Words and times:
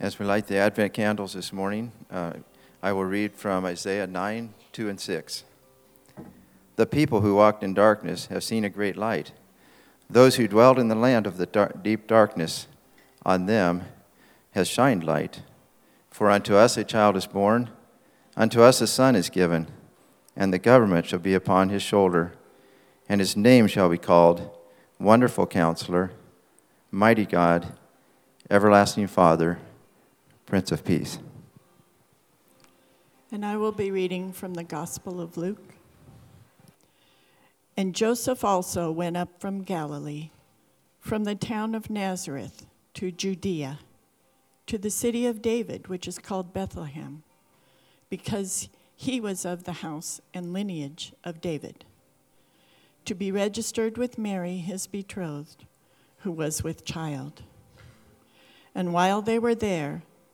As 0.00 0.18
we 0.18 0.24
light 0.24 0.46
the 0.46 0.56
Advent 0.56 0.94
candles 0.94 1.34
this 1.34 1.52
morning, 1.52 1.92
uh, 2.10 2.32
I 2.82 2.90
will 2.92 3.04
read 3.04 3.34
from 3.34 3.66
Isaiah 3.66 4.06
9, 4.06 4.54
2 4.72 4.88
and 4.88 4.98
6. 4.98 5.44
The 6.76 6.86
people 6.86 7.20
who 7.20 7.34
walked 7.34 7.62
in 7.62 7.74
darkness 7.74 8.24
have 8.28 8.42
seen 8.42 8.64
a 8.64 8.70
great 8.70 8.96
light. 8.96 9.32
Those 10.08 10.36
who 10.36 10.48
dwelled 10.48 10.78
in 10.78 10.88
the 10.88 10.94
land 10.94 11.26
of 11.26 11.36
the 11.36 11.74
deep 11.82 12.06
darkness, 12.06 12.66
on 13.26 13.44
them 13.44 13.82
has 14.52 14.68
shined 14.68 15.04
light. 15.04 15.42
For 16.10 16.30
unto 16.30 16.54
us 16.54 16.78
a 16.78 16.84
child 16.84 17.14
is 17.14 17.26
born, 17.26 17.68
unto 18.38 18.62
us 18.62 18.80
a 18.80 18.86
son 18.86 19.14
is 19.14 19.28
given, 19.28 19.68
and 20.34 20.50
the 20.50 20.58
government 20.58 21.04
shall 21.04 21.18
be 21.18 21.34
upon 21.34 21.68
his 21.68 21.82
shoulder, 21.82 22.32
and 23.06 23.20
his 23.20 23.36
name 23.36 23.66
shall 23.66 23.90
be 23.90 23.98
called 23.98 24.48
Wonderful 24.98 25.46
Counselor, 25.46 26.12
Mighty 26.90 27.26
God, 27.26 27.74
Everlasting 28.48 29.06
Father 29.06 29.58
Prince 30.50 30.72
of 30.72 30.84
Peace. 30.84 31.20
And 33.30 33.46
I 33.46 33.56
will 33.56 33.70
be 33.70 33.92
reading 33.92 34.32
from 34.32 34.54
the 34.54 34.64
Gospel 34.64 35.20
of 35.20 35.36
Luke. 35.36 35.74
And 37.76 37.94
Joseph 37.94 38.42
also 38.42 38.90
went 38.90 39.16
up 39.16 39.40
from 39.40 39.62
Galilee, 39.62 40.30
from 40.98 41.22
the 41.22 41.36
town 41.36 41.76
of 41.76 41.88
Nazareth 41.88 42.66
to 42.94 43.12
Judea, 43.12 43.78
to 44.66 44.76
the 44.76 44.90
city 44.90 45.24
of 45.24 45.40
David, 45.40 45.86
which 45.86 46.08
is 46.08 46.18
called 46.18 46.52
Bethlehem, 46.52 47.22
because 48.08 48.68
he 48.96 49.20
was 49.20 49.44
of 49.44 49.62
the 49.62 49.84
house 49.84 50.20
and 50.34 50.52
lineage 50.52 51.12
of 51.22 51.40
David, 51.40 51.84
to 53.04 53.14
be 53.14 53.30
registered 53.30 53.96
with 53.96 54.18
Mary, 54.18 54.56
his 54.56 54.88
betrothed, 54.88 55.64
who 56.22 56.32
was 56.32 56.64
with 56.64 56.84
child. 56.84 57.44
And 58.74 58.92
while 58.92 59.22
they 59.22 59.38
were 59.38 59.54
there, 59.54 60.02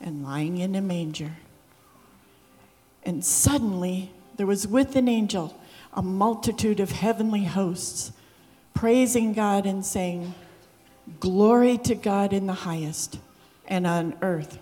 and 0.00 0.22
lying 0.22 0.58
in 0.58 0.74
a 0.74 0.80
manger. 0.80 1.32
And 3.02 3.24
suddenly 3.24 4.10
there 4.36 4.46
was 4.46 4.66
with 4.66 4.96
an 4.96 5.08
angel 5.08 5.58
a 5.96 6.02
multitude 6.02 6.78
of 6.78 6.92
heavenly 6.92 7.44
hosts, 7.44 8.12
praising 8.74 9.32
God 9.32 9.64
and 9.64 9.84
saying, 9.84 10.34
Glory 11.20 11.78
to 11.78 11.94
God 11.94 12.34
in 12.34 12.46
the 12.46 12.52
highest, 12.52 13.18
and 13.66 13.86
on 13.86 14.14
earth, 14.20 14.58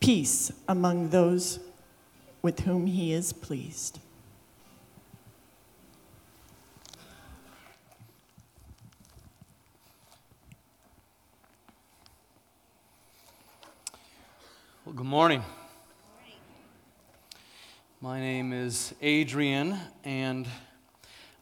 peace 0.00 0.50
among 0.68 1.10
those 1.10 1.60
with 2.42 2.60
whom 2.60 2.86
he 2.86 3.12
is 3.12 3.32
pleased. 3.32 4.00
Well, 14.86 14.94
good 14.94 15.04
morning. 15.04 15.42
My 18.00 18.20
name 18.20 18.52
is 18.52 18.94
Adrian, 19.02 19.76
and 20.04 20.46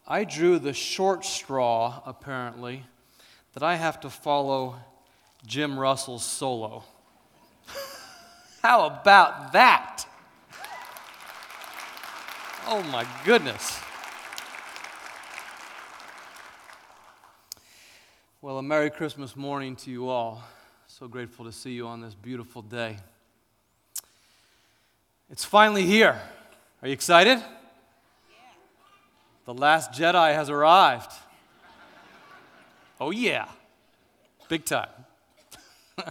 I 0.09 0.25
drew 0.25 0.59
the 0.59 0.73
short 0.73 1.27
straw, 1.27 2.01
apparently, 2.07 2.85
that 3.53 3.63
I 3.63 3.77
have 3.77 4.01
to 4.01 4.09
follow 4.09 4.77
Jim 5.47 5.79
Russell's 5.79 6.25
solo. 6.25 6.85
How 8.63 8.87
about 8.87 9.53
that? 9.53 10.07
Oh 12.67 12.83
my 12.85 13.07
goodness. 13.27 13.79
Well, 18.41 18.57
a 18.57 18.63
Merry 18.63 18.89
Christmas 18.89 19.37
morning 19.37 19.77
to 19.77 19.91
you 19.91 20.09
all. 20.09 20.43
So 20.87 21.07
grateful 21.09 21.45
to 21.45 21.53
see 21.53 21.73
you 21.73 21.87
on 21.87 22.01
this 22.01 22.15
beautiful 22.15 22.63
day. 22.63 22.97
It's 25.31 25.45
finally 25.45 25.87
here. 25.87 26.21
Are 26.83 26.89
you 26.89 26.93
excited? 26.93 27.39
Yeah. 27.39 28.37
The 29.47 29.55
last 29.55 29.93
Jedi 29.93 30.35
has 30.35 30.51
arrived. 30.51 31.11
Oh, 33.01 33.11
yeah. 33.11 33.49
Big 34.49 34.67
time. 34.67 34.91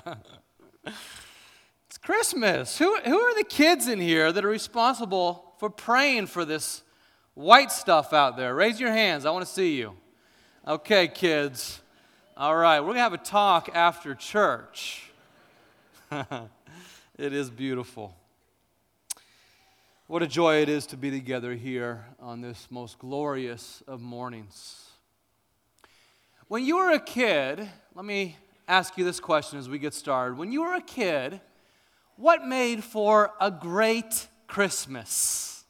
it's 0.86 1.98
Christmas. 2.02 2.78
Who, 2.80 2.98
who 3.02 3.20
are 3.20 3.36
the 3.36 3.44
kids 3.44 3.88
in 3.88 4.00
here 4.00 4.32
that 4.32 4.44
are 4.44 4.50
responsible 4.50 5.54
for 5.60 5.70
praying 5.70 6.26
for 6.28 6.44
this 6.44 6.82
white 7.36 7.72
stuff 7.72 8.14
out 8.14 8.36
there? 8.36 8.56
Raise 8.56 8.80
your 8.80 8.92
hands. 8.92 9.26
I 9.26 9.30
want 9.30 9.46
to 9.46 9.52
see 9.52 9.78
you. 9.78 9.94
Okay, 10.68 11.08
kids. 11.08 11.82
All 12.36 12.56
right, 12.56 12.80
we're 12.80 12.88
going 12.88 12.98
to 12.98 13.02
have 13.02 13.14
a 13.14 13.18
talk 13.18 13.70
after 13.76 14.16
church. 14.16 15.12
it 16.12 17.32
is 17.34 17.52
beautiful. 17.52 18.16
What 20.08 20.22
a 20.22 20.28
joy 20.28 20.58
it 20.62 20.68
is 20.68 20.86
to 20.88 20.98
be 20.98 21.12
together 21.12 21.54
here 21.56 22.04
on 22.20 22.42
this 22.42 22.68
most 22.70 23.00
glorious 23.00 23.82
of 23.88 24.02
mornings. 24.02 24.90
When 26.50 26.66
you 26.66 26.76
were 26.76 26.92
a 26.92 27.00
kid, 27.00 27.70
let 27.96 28.04
me 28.04 28.36
ask 28.68 28.98
you 28.98 29.06
this 29.06 29.22
question 29.22 29.60
as 29.60 29.70
we 29.70 29.80
get 29.80 29.94
started. 29.94 30.38
When 30.38 30.52
you 30.52 30.64
were 30.64 30.74
a 30.74 30.82
kid, 30.82 31.40
what 32.18 32.46
made 32.46 32.84
for 32.84 33.32
a 33.40 33.50
great 33.50 34.28
Christmas? 34.46 35.64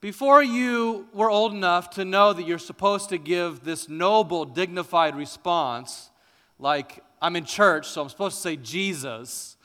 Before 0.00 0.42
you 0.42 1.06
were 1.14 1.30
old 1.30 1.54
enough 1.54 1.90
to 1.90 2.04
know 2.04 2.32
that 2.32 2.48
you're 2.48 2.58
supposed 2.58 3.10
to 3.10 3.16
give 3.16 3.62
this 3.62 3.88
noble, 3.88 4.44
dignified 4.44 5.14
response, 5.14 6.10
like, 6.58 6.98
I'm 7.22 7.36
in 7.36 7.44
church, 7.44 7.86
so 7.86 8.02
I'm 8.02 8.08
supposed 8.08 8.34
to 8.38 8.42
say 8.42 8.56
Jesus, 8.56 9.56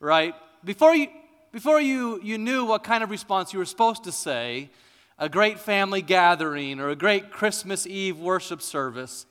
right? 0.00 0.34
Before 0.64 0.94
you, 0.94 1.08
before 1.52 1.80
you, 1.80 2.20
you 2.22 2.38
knew 2.38 2.64
what 2.64 2.84
kind 2.84 3.04
of 3.04 3.10
response 3.10 3.52
you 3.52 3.58
were 3.58 3.64
supposed 3.64 4.04
to 4.04 4.12
say, 4.12 4.70
a 5.18 5.28
great 5.28 5.60
family 5.60 6.02
gathering 6.02 6.80
or 6.80 6.88
a 6.88 6.96
great 6.96 7.30
Christmas 7.30 7.86
Eve 7.86 8.18
worship 8.18 8.60
service, 8.60 9.26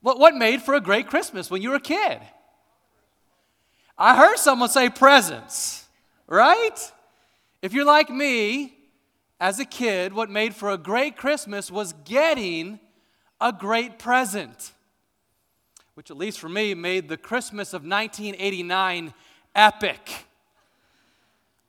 what, 0.00 0.18
what 0.18 0.34
made 0.34 0.62
for 0.62 0.74
a 0.74 0.80
great 0.80 1.06
Christmas 1.06 1.50
when 1.50 1.62
you 1.62 1.70
were 1.70 1.76
a 1.76 1.80
kid? 1.80 2.18
I 3.96 4.16
heard 4.16 4.38
someone 4.38 4.68
say 4.68 4.88
presents, 4.88 5.86
right? 6.26 6.92
If 7.60 7.72
you're 7.72 7.84
like 7.84 8.10
me, 8.10 8.74
as 9.38 9.60
a 9.60 9.64
kid, 9.64 10.12
what 10.12 10.30
made 10.30 10.54
for 10.54 10.70
a 10.70 10.78
great 10.78 11.16
Christmas 11.16 11.70
was 11.70 11.94
getting 12.04 12.80
a 13.40 13.52
great 13.52 13.98
present, 13.98 14.72
which, 15.94 16.10
at 16.10 16.16
least 16.16 16.40
for 16.40 16.48
me, 16.48 16.74
made 16.74 17.08
the 17.08 17.16
Christmas 17.16 17.74
of 17.74 17.82
1989 17.82 19.12
epic. 19.54 20.26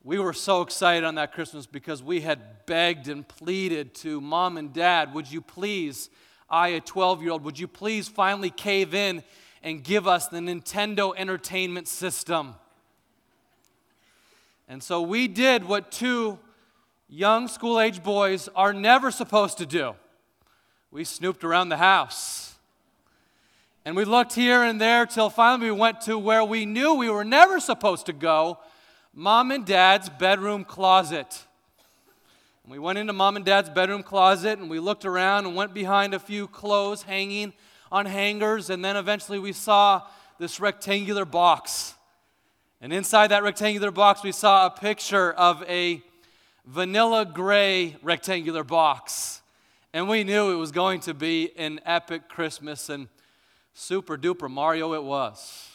We 0.06 0.20
were 0.20 0.34
so 0.34 0.62
excited 0.62 1.06
on 1.06 1.16
that 1.16 1.32
Christmas 1.32 1.66
because 1.66 2.04
we 2.04 2.20
had 2.20 2.66
begged 2.66 3.08
and 3.08 3.26
pleaded 3.26 3.96
to 3.96 4.20
mom 4.20 4.58
and 4.58 4.74
dad, 4.74 5.14
would 5.14 5.32
you 5.32 5.40
please, 5.40 6.10
I, 6.50 6.70
a 6.70 6.82
12 6.82 7.22
year 7.22 7.32
old, 7.32 7.46
would 7.46 7.58
you 7.58 7.70
please 7.70 8.10
finally 8.10 8.50
cave 8.50 8.94
in 8.94 9.24
and 9.64 9.82
give 9.82 10.06
us 10.06 10.28
the 10.28 10.40
Nintendo 10.40 11.14
Entertainment 11.16 11.88
System? 11.88 12.56
And 14.68 14.84
so 14.84 15.02
we 15.02 15.30
did 15.30 15.64
what 15.64 15.90
two 15.90 16.38
young 17.08 17.48
school 17.48 17.80
age 17.80 18.04
boys 18.04 18.50
are 18.58 18.74
never 18.74 19.10
supposed 19.10 19.58
to 19.60 19.66
do 19.66 19.96
we 20.92 21.04
snooped 21.04 21.44
around 21.44 21.70
the 21.70 21.78
house 21.78 22.56
And 23.86 23.96
we 23.96 24.06
looked 24.06 24.34
here 24.34 24.64
and 24.64 24.80
there 24.82 25.06
till 25.06 25.30
finally 25.30 25.72
we 25.72 25.78
went 25.78 26.02
to 26.02 26.18
where 26.20 26.44
we 26.44 26.66
knew 26.66 26.94
we 26.94 27.10
were 27.10 27.24
never 27.24 27.60
supposed 27.60 28.06
to 28.08 28.14
go 28.14 28.60
mom 29.14 29.52
and 29.52 29.66
dad's 29.66 30.10
bedroom 30.10 30.66
closet. 30.66 31.46
And 32.64 32.72
we 32.72 32.80
went 32.80 32.98
into 32.98 33.14
mom 33.14 33.36
and 33.36 33.46
dad's 33.46 33.70
bedroom 33.70 34.04
closet 34.04 34.60
and 34.60 34.70
we 34.70 34.80
looked 34.80 35.06
around 35.06 35.46
and 35.46 35.56
went 35.56 35.74
behind 35.74 36.14
a 36.14 36.20
few 36.20 36.48
clothes 36.48 37.04
hanging 37.04 37.54
on 37.92 38.06
hangers. 38.06 38.70
And 38.70 38.84
then 38.84 38.98
eventually 38.98 39.40
we 39.40 39.54
saw 39.54 40.02
this 40.40 40.60
rectangular 40.60 41.26
box. 41.26 41.94
And 42.82 42.92
inside 42.92 43.28
that 43.28 43.44
rectangular 43.44 43.92
box, 43.92 44.24
we 44.24 44.32
saw 44.32 44.66
a 44.66 44.70
picture 44.70 45.32
of 45.32 45.64
a 45.70 46.02
vanilla 46.66 47.26
gray 47.26 47.96
rectangular 48.02 48.64
box. 48.64 49.42
And 49.94 50.10
we 50.10 50.24
knew 50.24 50.52
it 50.52 50.56
was 50.56 50.72
going 50.72 51.02
to 51.02 51.14
be 51.14 51.52
an 51.56 51.80
epic 51.86 52.28
Christmas. 52.28 52.90
And 52.90 53.08
Super 53.74 54.18
duper 54.18 54.50
Mario 54.50 54.94
it 54.94 55.04
was. 55.04 55.70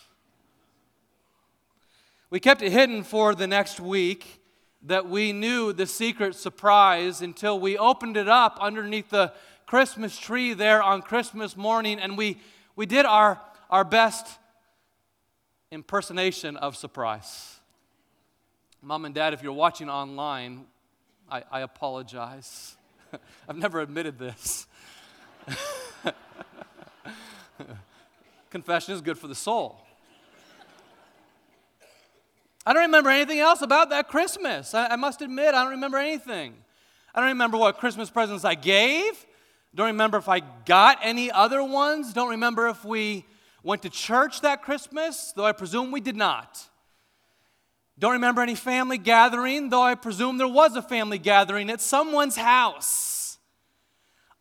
We 2.30 2.40
kept 2.40 2.60
it 2.60 2.70
hidden 2.72 3.04
for 3.04 3.34
the 3.34 3.46
next 3.46 3.80
week 3.80 4.42
that 4.82 5.08
we 5.08 5.32
knew 5.32 5.72
the 5.72 5.86
secret 5.86 6.34
surprise 6.34 7.22
until 7.22 7.58
we 7.58 7.78
opened 7.78 8.18
it 8.18 8.28
up 8.28 8.58
underneath 8.60 9.08
the 9.08 9.32
Christmas 9.64 10.18
tree 10.18 10.52
there 10.52 10.82
on 10.82 11.00
Christmas 11.00 11.56
morning 11.56 11.98
and 11.98 12.18
we, 12.18 12.38
we 12.76 12.84
did 12.84 13.06
our, 13.06 13.40
our 13.70 13.82
best 13.82 14.26
impersonation 15.70 16.58
of 16.58 16.76
surprise. 16.76 17.60
Mom 18.82 19.06
and 19.06 19.14
dad, 19.14 19.32
if 19.32 19.42
you're 19.42 19.50
watching 19.54 19.88
online, 19.88 20.66
I, 21.30 21.44
I 21.50 21.60
apologize. 21.60 22.76
I've 23.48 23.56
never 23.56 23.80
admitted 23.80 24.18
this. 24.18 24.66
Confession 28.50 28.92
is 28.92 29.00
good 29.00 29.16
for 29.18 29.28
the 29.28 29.34
soul. 29.34 29.87
I 32.68 32.74
don't 32.74 32.82
remember 32.82 33.08
anything 33.08 33.38
else 33.38 33.62
about 33.62 33.88
that 33.88 34.08
Christmas. 34.08 34.74
I, 34.74 34.88
I, 34.88 34.96
must 34.96 35.22
admit, 35.22 35.54
I 35.54 35.62
don't 35.62 35.70
remember 35.70 35.96
anything. 35.96 36.52
I 37.14 37.20
don't 37.20 37.30
remember 37.30 37.56
what 37.56 37.78
Christmas 37.78 38.10
presents 38.10 38.44
I 38.44 38.56
gave. 38.56 39.24
Don't 39.74 39.86
remember 39.86 40.18
if 40.18 40.28
I 40.28 40.40
got 40.66 40.98
any 41.00 41.30
other 41.30 41.64
ones. 41.64 42.12
Don't 42.12 42.28
remember 42.28 42.68
if 42.68 42.84
we 42.84 43.24
went 43.62 43.80
to 43.82 43.88
church 43.88 44.42
that 44.42 44.60
Christmas, 44.60 45.32
though 45.34 45.46
I 45.46 45.52
presume 45.52 45.90
we 45.90 46.02
did 46.02 46.14
not. 46.14 46.62
Don't 47.98 48.12
remember 48.12 48.42
any 48.42 48.54
family 48.54 48.98
gathering, 48.98 49.70
though 49.70 49.80
I 49.80 49.94
presume 49.94 50.36
there 50.36 50.46
was 50.46 50.76
a 50.76 50.82
family 50.82 51.16
gathering 51.16 51.70
at 51.70 51.80
someone's 51.80 52.36
house. 52.36 53.38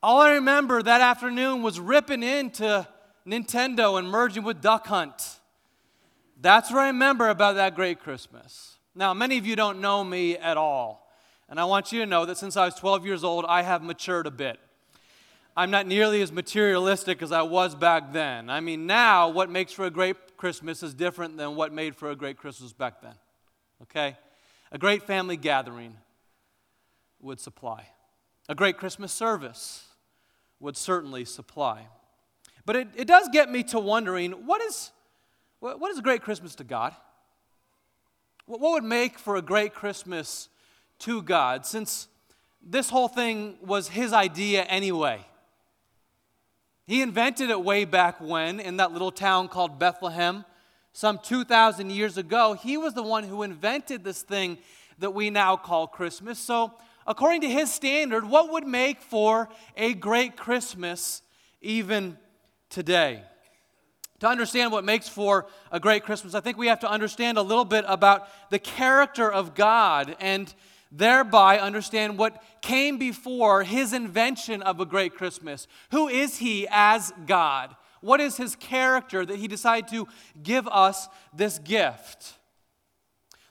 All 0.03 0.19
I 0.19 0.31
remember 0.31 0.83
that 0.83 0.99
afternoon 0.99 1.63
was 1.63 1.79
ripping 1.79 2.23
into 2.23 2.85
Nintendo 3.25 3.97
and 3.97 4.09
merging 4.09 4.43
with 4.43 4.59
Duck 4.59 4.85
Hunt. 4.87 5.37
That's 6.39 6.71
what 6.71 6.79
I 6.79 6.87
remember 6.87 7.29
about 7.29 7.55
that 7.55 7.75
great 7.75 7.99
Christmas. 7.99 8.77
Now, 8.93 9.13
many 9.13 9.37
of 9.37 9.45
you 9.45 9.55
don't 9.55 9.81
know 9.81 10.03
me 10.03 10.37
at 10.37 10.57
all. 10.57 11.07
And 11.49 11.59
I 11.59 11.65
want 11.65 11.91
you 11.91 11.99
to 12.01 12.05
know 12.05 12.25
that 12.25 12.37
since 12.37 12.57
I 12.57 12.65
was 12.65 12.75
12 12.75 13.05
years 13.05 13.23
old, 13.23 13.45
I 13.47 13.61
have 13.61 13.81
matured 13.81 14.27
a 14.27 14.31
bit. 14.31 14.59
I'm 15.55 15.71
not 15.71 15.87
nearly 15.87 16.21
as 16.21 16.31
materialistic 16.31 17.21
as 17.23 17.31
I 17.31 17.41
was 17.41 17.73
back 17.73 18.13
then. 18.13 18.49
I 18.49 18.59
mean, 18.59 18.85
now 18.85 19.29
what 19.29 19.49
makes 19.49 19.71
for 19.71 19.85
a 19.85 19.89
great 19.89 20.37
Christmas 20.37 20.83
is 20.83 20.93
different 20.93 21.37
than 21.37 21.55
what 21.55 21.73
made 21.73 21.95
for 21.95 22.11
a 22.11 22.15
great 22.15 22.37
Christmas 22.37 22.73
back 22.73 23.01
then. 23.01 23.15
Okay? 23.81 24.17
A 24.71 24.77
great 24.77 25.03
family 25.03 25.37
gathering 25.37 25.97
would 27.19 27.39
supply, 27.39 27.87
a 28.47 28.53
great 28.53 28.77
Christmas 28.77 29.11
service 29.11 29.85
would 30.59 30.77
certainly 30.77 31.25
supply. 31.25 31.87
But 32.65 32.75
it, 32.75 32.87
it 32.95 33.07
does 33.07 33.29
get 33.31 33.49
me 33.49 33.63
to 33.63 33.79
wondering 33.79 34.31
what 34.31 34.61
is, 34.61 34.91
what, 35.59 35.91
is 35.91 35.97
a 35.97 36.01
great 36.01 36.21
Christmas 36.21 36.55
to 36.55 36.63
God? 36.63 36.95
What 38.45 38.61
would 38.61 38.83
make 38.83 39.17
for 39.17 39.35
a 39.35 39.41
great 39.41 39.73
Christmas 39.73 40.49
to 40.99 41.21
God 41.21 41.65
since 41.65 42.07
this 42.61 42.89
whole 42.89 43.07
thing 43.07 43.57
was 43.61 43.89
his 43.89 44.13
idea 44.13 44.63
anyway? 44.63 45.25
He 46.85 47.01
invented 47.01 47.49
it 47.49 47.61
way 47.61 47.83
back 47.83 48.21
when 48.21 48.59
in 48.59 48.77
that 48.77 48.93
little 48.93 49.11
town 49.11 49.49
called 49.49 49.77
Bethlehem, 49.77 50.45
some 50.93 51.19
2,000 51.21 51.89
years 51.89 52.17
ago. 52.17 52.53
He 52.53 52.77
was 52.77 52.93
the 52.93 53.03
one 53.03 53.25
who 53.25 53.43
invented 53.43 54.03
this 54.03 54.21
thing 54.21 54.57
that 54.99 55.11
we 55.11 55.29
now 55.29 55.57
call 55.57 55.85
Christmas. 55.87 56.39
So, 56.39 56.73
according 57.05 57.41
to 57.41 57.49
his 57.49 57.71
standard, 57.73 58.27
what 58.27 58.51
would 58.51 58.65
make 58.65 59.01
for 59.01 59.49
a 59.75 59.93
great 59.93 60.37
Christmas 60.37 61.21
even 61.61 62.17
today. 62.69 63.23
To 64.19 64.27
understand 64.27 64.71
what 64.71 64.83
makes 64.83 65.07
for 65.07 65.45
a 65.71 65.79
great 65.79 66.03
Christmas, 66.03 66.33
I 66.33 66.39
think 66.39 66.57
we 66.57 66.67
have 66.67 66.79
to 66.79 66.89
understand 66.89 67.37
a 67.37 67.43
little 67.43 67.65
bit 67.65 67.85
about 67.87 68.27
the 68.49 68.59
character 68.59 69.31
of 69.31 69.53
God 69.53 70.15
and 70.19 70.51
thereby 70.91 71.59
understand 71.59 72.17
what 72.17 72.41
came 72.61 72.97
before 72.97 73.63
his 73.63 73.93
invention 73.93 74.61
of 74.63 74.79
a 74.79 74.85
great 74.85 75.15
Christmas. 75.15 75.67
Who 75.91 76.07
is 76.07 76.37
he 76.37 76.67
as 76.71 77.13
God? 77.27 77.75
What 78.01 78.19
is 78.19 78.37
his 78.37 78.55
character 78.55 79.25
that 79.25 79.37
he 79.37 79.47
decided 79.47 79.89
to 79.89 80.07
give 80.41 80.67
us 80.67 81.09
this 81.33 81.59
gift? 81.59 82.33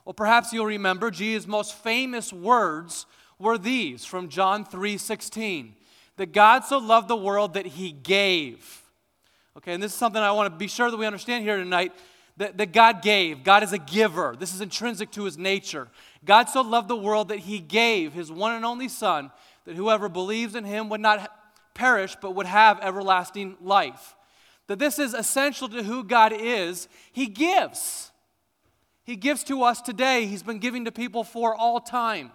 Well, 0.05 0.15
perhaps 0.15 0.53
you'll 0.53 0.67
remember 0.67 1.11
Jesus' 1.11 1.47
most 1.47 1.75
famous 1.75 2.33
words 2.33 3.07
were 3.39 3.59
these 3.59 4.05
from 4.05 4.29
John 4.29 4.65
3:16. 4.65 5.77
That 6.17 6.33
God 6.33 6.65
so 6.65 6.79
loved 6.79 7.09
the 7.09 7.17
world 7.17 7.55
that 7.55 7.67
he 7.67 7.93
gave. 7.93 8.86
Okay, 9.57 9.73
and 9.73 9.83
this 9.83 9.93
is 9.93 9.99
something 9.99 10.21
I 10.21 10.33
want 10.33 10.53
to 10.53 10.59
be 10.59 10.69
sure 10.69 10.91
that 10.91 10.97
we 10.99 11.07
understand 11.07 11.43
here 11.43 11.57
tonight 11.57 11.93
that, 12.37 12.59
that 12.59 12.73
God 12.73 13.01
gave. 13.01 13.43
God 13.43 13.63
is 13.63 13.73
a 13.73 13.79
giver. 13.79 14.37
This 14.39 14.55
is 14.55 14.61
intrinsic 14.61 15.11
to 15.13 15.25
his 15.25 15.39
nature. 15.39 15.89
God 16.27 16.51
so 16.51 16.61
loved 16.61 16.89
the 16.89 16.97
world 16.97 17.29
that 17.29 17.39
he 17.39 17.59
gave 17.59 18.13
his 18.13 18.31
one 18.31 18.53
and 18.53 18.67
only 18.67 18.89
Son, 18.89 19.31
that 19.65 19.75
whoever 19.75 20.11
believes 20.11 20.55
in 20.55 20.65
him 20.65 20.91
would 20.91 21.01
not 21.01 21.31
perish, 21.73 22.17
but 22.21 22.35
would 22.35 22.47
have 22.47 22.79
everlasting 22.83 23.57
life. 23.63 24.15
That 24.67 24.79
this 24.79 24.99
is 24.99 25.15
essential 25.15 25.71
to 25.71 25.83
who 25.83 26.05
God 26.05 26.35
is. 26.37 26.87
He 27.11 27.27
gives. 27.27 28.11
He 29.05 29.17
gives 29.17 29.43
to 29.45 29.63
us 29.63 29.81
today. 29.81 30.27
He's 30.27 30.43
been 30.43 30.59
giving 30.59 30.85
to 30.85 30.93
people 30.93 31.25
for 31.25 31.55
all 31.55 31.81
time. 31.81 32.31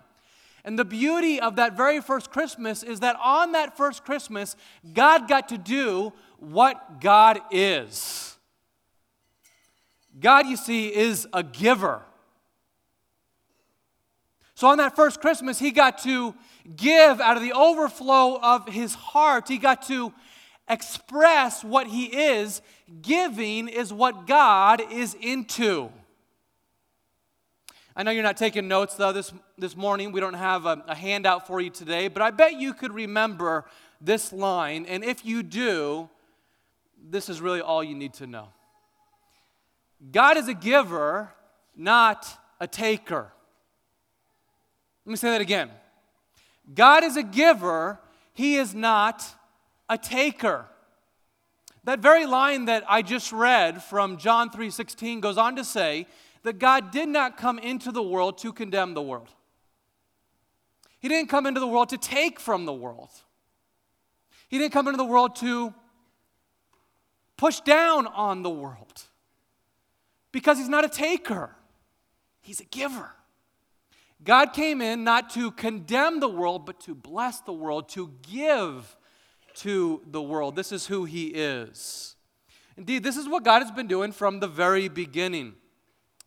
And 0.64 0.78
the 0.78 0.86
beauty 0.86 1.40
of 1.40 1.56
that 1.56 1.76
very 1.76 2.02
first 2.02 2.32
Christmas 2.32 2.84
is 2.84 3.00
that 3.00 3.18
on 3.24 3.52
that 3.54 3.76
first 3.78 4.06
Christmas, 4.06 4.56
God 4.94 5.28
got 5.28 5.50
to 5.50 5.58
do 5.58 6.14
what 6.42 7.00
God 7.00 7.40
is. 7.52 8.36
God, 10.20 10.48
you 10.48 10.58
see, 10.58 10.94
is 10.94 11.28
a 11.32 11.44
giver. 11.44 12.02
So 14.56 14.68
on 14.68 14.78
that 14.80 14.96
first 14.96 15.22
Christmas, 15.22 15.60
he 15.60 15.72
got 15.72 16.00
to 16.04 16.36
give 16.76 17.22
out 17.22 17.38
of 17.38 17.44
the 17.44 17.54
overflow 17.54 18.40
of 18.42 18.68
his 18.68 18.94
heart. 18.94 19.48
He 19.48 19.58
got 19.58 19.84
to 19.84 20.12
express 20.68 21.64
what 21.64 21.88
he 21.88 22.06
is. 22.06 22.62
Giving 23.02 23.68
is 23.68 23.94
what 23.94 24.28
God 24.28 24.82
is 24.92 25.16
into. 25.20 25.92
I 27.96 28.04
know 28.04 28.12
you're 28.12 28.24
not 28.24 28.38
taking 28.38 28.68
notes, 28.68 28.96
though, 28.96 29.12
this, 29.12 29.32
this 29.58 29.76
morning. 29.76 30.12
We 30.12 30.20
don't 30.20 30.34
have 30.34 30.66
a, 30.66 30.84
a 30.88 30.96
handout 30.96 31.46
for 31.46 31.62
you 31.62 31.70
today, 31.70 32.08
but 32.08 32.22
I 32.22 32.32
bet 32.32 32.60
you 32.60 32.74
could 32.74 32.94
remember 32.94 33.66
this 34.00 34.34
line. 34.34 34.86
And 34.88 35.04
if 35.04 35.26
you 35.26 35.44
do, 35.44 36.10
this 37.10 37.30
is 37.30 37.42
really 37.42 37.62
all 37.62 37.84
you 37.84 37.96
need 37.96 38.14
to 38.16 38.28
know. 38.28 38.50
God 40.12 40.38
is 40.38 40.48
a 40.48 40.54
giver, 40.54 41.32
not 41.76 42.28
a 42.60 42.68
taker. 42.68 43.32
Let 45.06 45.12
me 45.12 45.16
say 45.16 45.32
that 45.32 45.42
again. 45.42 45.72
God 46.74 47.04
is 47.04 47.18
a 47.18 47.24
giver, 47.24 48.00
He 48.34 48.56
is 48.56 48.74
not 48.74 49.24
a 49.90 49.98
taker. 49.98 50.66
That 51.84 52.00
very 52.00 52.26
line 52.26 52.66
that 52.66 52.84
I 52.88 53.02
just 53.02 53.32
read 53.32 53.84
from 53.84 54.18
John 54.18 54.50
3:16 54.50 55.20
goes 55.20 55.38
on 55.38 55.56
to 55.56 55.64
say 55.64 56.08
that 56.44 56.60
God 56.60 56.92
did 56.92 57.10
not 57.10 57.38
come 57.38 57.60
into 57.60 57.92
the 57.92 58.04
world 58.04 58.38
to 58.40 58.54
condemn 58.54 58.94
the 58.94 59.02
world. 59.02 59.30
He 61.00 61.08
didn't 61.08 61.30
come 61.30 61.48
into 61.48 61.60
the 61.60 61.68
world 61.68 61.90
to 61.90 61.98
take 61.98 62.40
from 62.40 62.66
the 62.66 62.74
world. 62.74 63.10
He 64.50 64.58
didn't 64.58 64.74
come 64.74 64.88
into 64.88 64.98
the 64.98 65.06
world 65.06 65.36
to 65.38 65.74
push 67.42 67.60
down 67.62 68.06
on 68.06 68.44
the 68.44 68.52
world 68.52 69.02
because 70.32 70.60
he's 70.60 70.70
not 70.70 70.86
a 70.86 70.88
taker, 70.88 71.50
he's 72.40 72.60
a 72.60 72.66
giver. 72.66 73.10
God 74.24 74.54
came 74.54 74.80
in 74.80 75.04
not 75.04 75.32
to 75.32 75.50
condemn 75.50 76.20
the 76.20 76.30
world, 76.30 76.68
but 76.68 76.80
to 76.82 76.94
bless 76.94 77.40
the 77.40 77.52
world, 77.52 77.90
to 77.90 78.12
give 78.32 78.96
to 79.56 80.04
the 80.06 80.22
world. 80.22 80.56
This 80.56 80.72
is 80.72 80.86
who 80.86 81.06
he 81.06 81.30
is. 81.30 82.16
Indeed, 82.78 83.02
this 83.02 83.18
is 83.18 83.28
what 83.28 83.44
God 83.44 83.64
has 83.64 83.72
been 83.72 83.88
doing 83.88 84.12
from 84.12 84.40
the 84.40 84.48
very 84.48 84.88
beginning. 84.88 85.56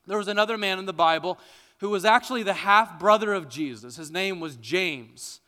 There 0.08 0.18
was 0.18 0.26
another 0.26 0.58
man 0.58 0.80
in 0.80 0.84
the 0.84 0.92
Bible 0.92 1.38
who 1.78 1.90
was 1.90 2.04
actually 2.04 2.42
the 2.42 2.54
half 2.54 2.98
brother 2.98 3.32
of 3.32 3.48
Jesus. 3.48 3.94
His 3.94 4.10
name 4.10 4.40
was 4.40 4.56
James. 4.56 5.40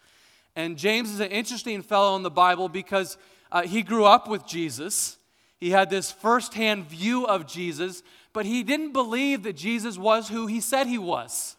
And 0.54 0.78
James 0.78 1.10
is 1.10 1.18
an 1.18 1.32
interesting 1.32 1.82
fellow 1.82 2.14
in 2.14 2.22
the 2.22 2.30
Bible 2.30 2.68
because 2.68 3.18
uh, 3.50 3.62
he 3.62 3.82
grew 3.82 4.04
up 4.04 4.28
with 4.28 4.46
Jesus. 4.46 5.18
He 5.58 5.70
had 5.70 5.90
this 5.90 6.12
firsthand 6.12 6.86
view 6.86 7.26
of 7.26 7.46
Jesus, 7.46 8.02
but 8.32 8.46
he 8.46 8.62
didn't 8.62 8.92
believe 8.92 9.42
that 9.44 9.56
Jesus 9.56 9.96
was 9.96 10.28
who 10.28 10.46
he 10.46 10.60
said 10.60 10.86
he 10.86 10.98
was. 10.98 11.56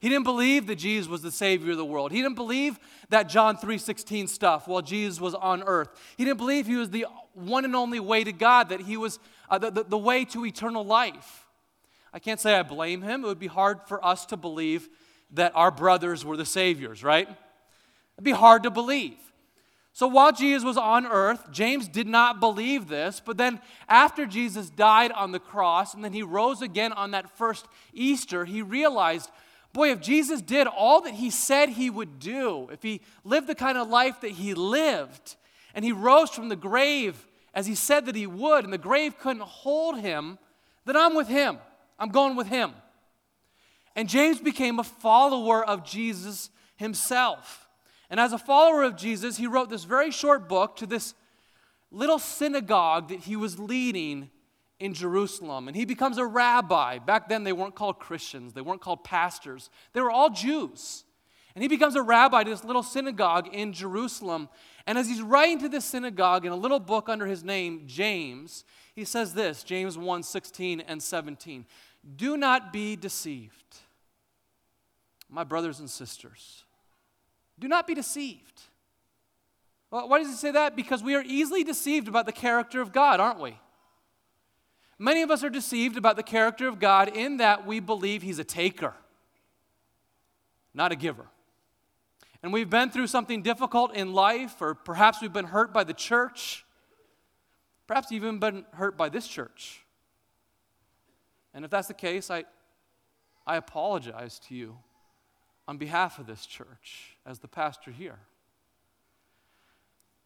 He 0.00 0.08
didn't 0.08 0.24
believe 0.24 0.66
that 0.66 0.76
Jesus 0.76 1.08
was 1.08 1.22
the 1.22 1.30
savior 1.30 1.72
of 1.72 1.76
the 1.76 1.84
world. 1.84 2.10
He 2.10 2.20
didn't 2.20 2.34
believe 2.34 2.78
that 3.10 3.28
John 3.28 3.56
3:16 3.56 4.28
stuff 4.28 4.66
while 4.66 4.82
Jesus 4.82 5.20
was 5.20 5.34
on 5.34 5.62
earth. 5.62 5.90
He 6.16 6.24
didn't 6.24 6.38
believe 6.38 6.66
he 6.66 6.76
was 6.76 6.90
the 6.90 7.06
one 7.34 7.64
and 7.64 7.76
only 7.76 8.00
way 8.00 8.24
to 8.24 8.32
God, 8.32 8.68
that 8.70 8.80
he 8.80 8.96
was 8.96 9.18
uh, 9.48 9.58
the, 9.58 9.70
the, 9.70 9.84
the 9.84 9.98
way 9.98 10.24
to 10.26 10.44
eternal 10.44 10.84
life. 10.84 11.46
I 12.12 12.18
can't 12.18 12.40
say 12.40 12.54
I 12.54 12.62
blame 12.62 13.02
him. 13.02 13.24
It 13.24 13.28
would 13.28 13.38
be 13.38 13.46
hard 13.46 13.80
for 13.86 14.04
us 14.04 14.26
to 14.26 14.36
believe 14.36 14.88
that 15.32 15.52
our 15.54 15.70
brothers 15.70 16.24
were 16.24 16.36
the 16.36 16.44
saviors, 16.44 17.02
right? 17.02 17.28
It'd 17.28 18.24
be 18.24 18.32
hard 18.32 18.64
to 18.64 18.70
believe. 18.70 19.18
So 19.94 20.06
while 20.06 20.32
Jesus 20.32 20.64
was 20.64 20.78
on 20.78 21.06
earth, 21.06 21.50
James 21.50 21.86
did 21.86 22.06
not 22.06 22.40
believe 22.40 22.88
this, 22.88 23.20
but 23.24 23.36
then 23.36 23.60
after 23.88 24.24
Jesus 24.24 24.70
died 24.70 25.12
on 25.12 25.32
the 25.32 25.38
cross 25.38 25.92
and 25.92 26.02
then 26.02 26.14
he 26.14 26.22
rose 26.22 26.62
again 26.62 26.92
on 26.92 27.10
that 27.10 27.36
first 27.36 27.66
Easter, 27.92 28.46
he 28.46 28.62
realized, 28.62 29.30
boy, 29.74 29.90
if 29.90 30.00
Jesus 30.00 30.40
did 30.40 30.66
all 30.66 31.02
that 31.02 31.14
he 31.14 31.30
said 31.30 31.68
he 31.68 31.90
would 31.90 32.18
do, 32.18 32.68
if 32.72 32.82
he 32.82 33.02
lived 33.22 33.46
the 33.46 33.54
kind 33.54 33.76
of 33.76 33.88
life 33.88 34.22
that 34.22 34.32
he 34.32 34.54
lived, 34.54 35.36
and 35.74 35.84
he 35.84 35.92
rose 35.92 36.30
from 36.30 36.48
the 36.48 36.56
grave 36.56 37.26
as 37.54 37.66
he 37.66 37.74
said 37.74 38.06
that 38.06 38.16
he 38.16 38.26
would, 38.26 38.64
and 38.64 38.72
the 38.72 38.78
grave 38.78 39.18
couldn't 39.18 39.42
hold 39.42 39.98
him, 39.98 40.38
then 40.86 40.96
I'm 40.96 41.14
with 41.14 41.28
him. 41.28 41.58
I'm 41.98 42.08
going 42.08 42.34
with 42.34 42.48
him. 42.48 42.72
And 43.94 44.08
James 44.08 44.40
became 44.40 44.78
a 44.78 44.84
follower 44.84 45.62
of 45.62 45.84
Jesus 45.84 46.48
himself. 46.76 47.61
And 48.12 48.20
as 48.20 48.34
a 48.34 48.38
follower 48.38 48.82
of 48.82 48.94
Jesus, 48.94 49.38
he 49.38 49.46
wrote 49.46 49.70
this 49.70 49.84
very 49.84 50.10
short 50.10 50.46
book 50.46 50.76
to 50.76 50.86
this 50.86 51.14
little 51.90 52.18
synagogue 52.18 53.08
that 53.08 53.20
he 53.20 53.36
was 53.36 53.58
leading 53.58 54.28
in 54.78 54.92
Jerusalem. 54.92 55.66
And 55.66 55.74
he 55.74 55.86
becomes 55.86 56.18
a 56.18 56.26
rabbi. 56.26 56.98
Back 56.98 57.30
then, 57.30 57.42
they 57.42 57.54
weren't 57.54 57.74
called 57.74 57.98
Christians, 57.98 58.52
they 58.52 58.60
weren't 58.60 58.82
called 58.82 59.02
pastors, 59.02 59.70
they 59.94 60.02
were 60.02 60.10
all 60.10 60.28
Jews. 60.28 61.04
And 61.54 61.62
he 61.62 61.68
becomes 61.68 61.96
a 61.96 62.02
rabbi 62.02 62.44
to 62.44 62.50
this 62.50 62.64
little 62.64 62.82
synagogue 62.82 63.48
in 63.50 63.72
Jerusalem. 63.72 64.50
And 64.86 64.98
as 64.98 65.08
he's 65.08 65.22
writing 65.22 65.58
to 65.60 65.70
this 65.70 65.86
synagogue 65.86 66.44
in 66.44 66.52
a 66.52 66.56
little 66.56 66.80
book 66.80 67.08
under 67.08 67.24
his 67.24 67.42
name, 67.42 67.84
James, 67.86 68.64
he 68.94 69.06
says 69.06 69.32
this 69.32 69.64
James 69.64 69.96
1 69.96 70.22
16 70.22 70.80
and 70.80 71.02
17. 71.02 71.64
Do 72.16 72.36
not 72.36 72.74
be 72.74 72.94
deceived, 72.94 73.78
my 75.30 75.44
brothers 75.44 75.80
and 75.80 75.88
sisters. 75.88 76.64
Do 77.62 77.68
not 77.68 77.86
be 77.86 77.94
deceived. 77.94 78.60
Well, 79.88 80.08
why 80.08 80.18
does 80.18 80.26
he 80.26 80.34
say 80.34 80.50
that? 80.50 80.74
Because 80.74 81.00
we 81.00 81.14
are 81.14 81.22
easily 81.24 81.62
deceived 81.62 82.08
about 82.08 82.26
the 82.26 82.32
character 82.32 82.80
of 82.80 82.92
God, 82.92 83.20
aren't 83.20 83.38
we? 83.38 83.56
Many 84.98 85.22
of 85.22 85.30
us 85.30 85.44
are 85.44 85.48
deceived 85.48 85.96
about 85.96 86.16
the 86.16 86.24
character 86.24 86.66
of 86.66 86.80
God 86.80 87.16
in 87.16 87.36
that 87.36 87.64
we 87.64 87.78
believe 87.78 88.20
he's 88.20 88.40
a 88.40 88.44
taker, 88.44 88.94
not 90.74 90.90
a 90.90 90.96
giver. 90.96 91.26
And 92.42 92.52
we've 92.52 92.68
been 92.68 92.90
through 92.90 93.06
something 93.06 93.42
difficult 93.42 93.94
in 93.94 94.12
life, 94.12 94.60
or 94.60 94.74
perhaps 94.74 95.22
we've 95.22 95.32
been 95.32 95.44
hurt 95.44 95.72
by 95.72 95.84
the 95.84 95.94
church, 95.94 96.64
perhaps 97.86 98.10
even 98.10 98.40
been 98.40 98.64
hurt 98.72 98.96
by 98.96 99.08
this 99.08 99.28
church. 99.28 99.84
And 101.54 101.64
if 101.64 101.70
that's 101.70 101.86
the 101.86 101.94
case, 101.94 102.28
I, 102.28 102.42
I 103.46 103.54
apologize 103.54 104.40
to 104.48 104.56
you 104.56 104.78
on 105.68 105.76
behalf 105.76 106.18
of 106.18 106.26
this 106.26 106.44
church 106.44 107.11
as 107.26 107.38
the 107.38 107.48
pastor 107.48 107.90
here. 107.90 108.18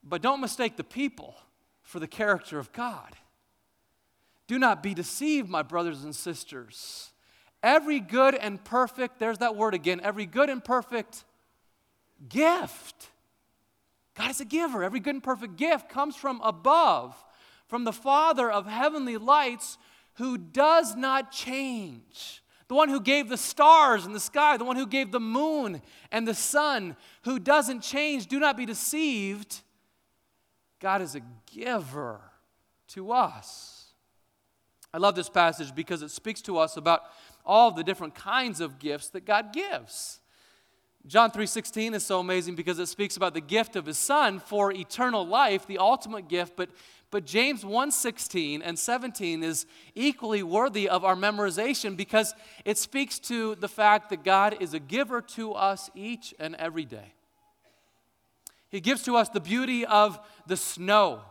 But 0.03 0.23
don't 0.23 0.41
mistake 0.41 0.77
the 0.77 0.85
people 0.85 1.35
for 1.83 2.01
the 2.01 2.07
character 2.07 2.59
of 2.59 2.73
God. 2.73 3.15
Do 4.47 4.59
not 4.59 4.83
be 4.83 4.95
deceived, 4.95 5.49
my 5.49 5.63
brothers 5.63 6.05
and 6.05 6.15
sisters. 6.15 7.11
Every 7.63 7.99
good 7.99 8.35
and 8.35 8.63
perfect, 8.63 9.19
there's 9.19 9.39
that 9.39 9.57
word 9.57 9.75
again, 9.75 10.01
every 10.03 10.27
good 10.27 10.49
and 10.49 10.65
perfect 10.65 11.25
gift. 12.29 13.11
God 14.15 14.31
is 14.31 14.41
a 14.41 14.45
giver. 14.45 14.83
Every 14.83 15.01
good 15.01 15.15
and 15.15 15.23
perfect 15.23 15.57
gift 15.57 15.89
comes 15.89 16.17
from 16.17 16.41
above, 16.43 17.23
from 17.67 17.85
the 17.85 17.93
Father 17.93 18.51
of 18.51 18.67
heavenly 18.67 19.17
lights 19.17 19.79
who 20.15 20.39
does 20.39 20.97
not 20.97 21.33
change 21.33 22.43
the 22.69 22.75
one 22.75 22.89
who 22.89 23.01
gave 23.01 23.29
the 23.29 23.37
stars 23.37 24.07
in 24.07 24.13
the 24.13 24.21
sky, 24.21 24.57
the 24.57 24.65
one 24.65 24.77
who 24.77 24.87
gave 24.87 25.13
the 25.13 25.21
moon 25.21 25.81
and 26.11 26.27
the 26.27 26.35
sun, 26.35 26.97
who 27.23 27.39
doesn't 27.39 27.81
change. 27.81 28.27
Do 28.27 28.41
not 28.41 28.57
be 28.57 28.67
deceived. 28.67 29.63
God 30.81 31.01
is 31.01 31.15
a 31.15 31.23
giver 31.55 32.21
to 32.89 33.13
us. 33.13 33.85
I 34.93 34.99
love 34.99 35.15
this 35.15 35.29
passage 35.29 35.75
because 35.75 36.03
it 36.03 36.11
speaks 36.11 36.41
to 36.43 36.59
us 36.59 36.77
about 36.77 37.03
all 37.45 37.71
the 37.71 37.85
different 37.85 38.15
kinds 38.15 38.61
of 38.61 38.79
gifts 38.79 39.09
that 39.11 39.25
God 39.25 39.53
gives. 39.53 40.21
John 41.07 41.31
3:16 41.31 41.95
is 41.95 42.05
so 42.05 42.19
amazing 42.19 42.57
because 42.57 42.81
it 42.81 42.87
speaks 42.87 43.17
about 43.17 43.33
the 43.33 43.41
gift 43.41 43.77
of 43.77 43.87
his 43.87 43.97
son 43.97 44.41
for 44.41 44.73
eternal 44.73 45.25
life, 45.25 45.65
the 45.65 45.79
ultimate 45.79 46.29
gift, 46.29 46.57
but 46.57 46.69
but 47.11 47.25
James 47.25 47.65
1:16 47.65 48.63
and 48.63 48.79
17 48.79 49.43
is 49.43 49.67
equally 49.95 50.43
worthy 50.43 50.89
of 50.89 51.05
our 51.05 51.15
memorization 51.15 51.97
because 51.97 52.35
it 52.65 52.79
speaks 52.79 53.19
to 53.21 53.55
the 53.57 53.69
fact 53.69 54.11
that 54.11 54.25
God 54.25 54.57
is 54.61 54.75
a 54.75 54.79
giver 54.79 55.21
to 55.23 55.53
us 55.53 55.91
each 55.95 56.35
and 56.39 56.55
every 56.57 56.85
day. 56.85 57.13
He 58.69 58.81
gives 58.81 59.03
to 59.05 59.17
us 59.17 59.29
the 59.29 59.41
beauty 59.41 59.87
of 59.87 60.19
the 60.47 60.57
snow 60.57 61.23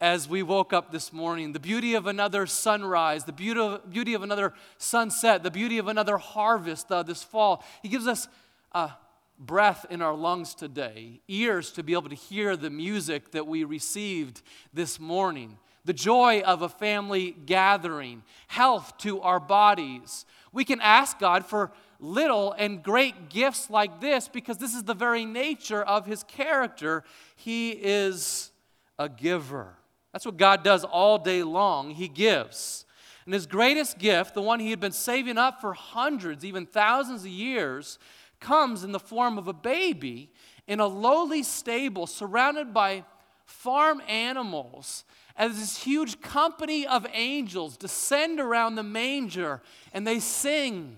as 0.00 0.28
we 0.28 0.42
woke 0.42 0.72
up 0.72 0.92
this 0.92 1.12
morning, 1.12 1.52
the 1.52 1.60
beauty 1.60 1.94
of 1.94 2.06
another 2.06 2.46
sunrise, 2.46 3.24
the 3.24 3.32
beauty 3.32 3.60
of, 3.60 3.90
beauty 3.90 4.14
of 4.14 4.22
another 4.22 4.54
sunset, 4.78 5.42
the 5.42 5.50
beauty 5.50 5.78
of 5.78 5.88
another 5.88 6.18
harvest 6.18 6.90
uh, 6.90 7.02
this 7.02 7.22
fall. 7.22 7.64
He 7.82 7.88
gives 7.88 8.06
us 8.06 8.28
uh, 8.72 8.90
breath 9.38 9.86
in 9.90 10.02
our 10.02 10.14
lungs 10.14 10.54
today, 10.54 11.20
ears 11.28 11.70
to 11.72 11.82
be 11.82 11.92
able 11.92 12.08
to 12.08 12.14
hear 12.14 12.56
the 12.56 12.70
music 12.70 13.30
that 13.32 13.46
we 13.46 13.64
received 13.64 14.42
this 14.72 14.98
morning, 14.98 15.58
the 15.84 15.92
joy 15.92 16.40
of 16.40 16.62
a 16.62 16.68
family 16.68 17.36
gathering, 17.46 18.22
health 18.48 18.96
to 18.98 19.20
our 19.20 19.40
bodies. 19.40 20.26
We 20.52 20.64
can 20.64 20.80
ask 20.80 21.18
God 21.18 21.46
for 21.46 21.70
little 22.00 22.52
and 22.52 22.82
great 22.82 23.28
gifts 23.28 23.70
like 23.70 24.00
this 24.00 24.28
because 24.28 24.58
this 24.58 24.74
is 24.74 24.84
the 24.84 24.94
very 24.94 25.24
nature 25.24 25.82
of 25.82 26.06
His 26.06 26.22
character. 26.24 27.04
He 27.36 27.70
is 27.70 28.50
a 28.98 29.08
giver. 29.08 29.74
That's 30.12 30.26
what 30.26 30.36
God 30.36 30.64
does 30.64 30.84
all 30.84 31.18
day 31.18 31.42
long. 31.42 31.90
He 31.90 32.08
gives. 32.08 32.84
And 33.24 33.34
his 33.34 33.46
greatest 33.46 33.98
gift, 33.98 34.32
the 34.32 34.40
one 34.40 34.58
he 34.58 34.70
had 34.70 34.80
been 34.80 34.90
saving 34.90 35.36
up 35.36 35.60
for 35.60 35.74
hundreds, 35.74 36.46
even 36.46 36.64
thousands 36.64 37.24
of 37.24 37.30
years, 37.30 37.98
comes 38.40 38.84
in 38.84 38.92
the 38.92 39.00
form 39.00 39.38
of 39.38 39.48
a 39.48 39.52
baby 39.52 40.30
in 40.66 40.80
a 40.80 40.86
lowly 40.86 41.42
stable 41.42 42.06
surrounded 42.06 42.72
by 42.72 43.04
farm 43.44 44.02
animals 44.06 45.04
as 45.36 45.58
this 45.58 45.82
huge 45.82 46.20
company 46.20 46.86
of 46.86 47.06
angels 47.12 47.76
descend 47.76 48.40
around 48.40 48.74
the 48.74 48.82
manger 48.82 49.62
and 49.92 50.06
they 50.06 50.20
sing, 50.20 50.96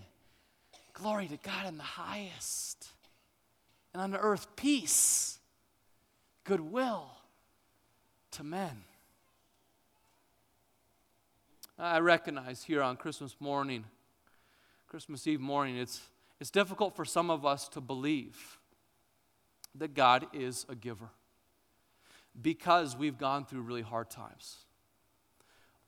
Glory 0.92 1.28
to 1.28 1.36
God 1.38 1.66
in 1.66 1.78
the 1.78 1.82
highest, 1.82 2.88
and 3.94 4.02
on 4.02 4.14
earth 4.14 4.54
peace, 4.56 5.38
goodwill 6.44 7.10
to 8.32 8.44
men. 8.44 8.84
I 11.78 12.00
recognize 12.00 12.62
here 12.64 12.82
on 12.82 12.96
Christmas 12.96 13.34
morning, 13.40 13.84
Christmas 14.88 15.26
Eve 15.26 15.40
morning, 15.40 15.78
it's 15.78 16.02
it's 16.40 16.50
difficult 16.50 16.96
for 16.96 17.04
some 17.04 17.30
of 17.30 17.44
us 17.44 17.68
to 17.70 17.80
believe 17.80 18.58
that 19.74 19.94
God 19.94 20.26
is 20.32 20.66
a 20.68 20.74
giver 20.74 21.10
because 22.40 22.96
we've 22.96 23.18
gone 23.18 23.44
through 23.44 23.62
really 23.62 23.82
hard 23.82 24.10
times. 24.10 24.56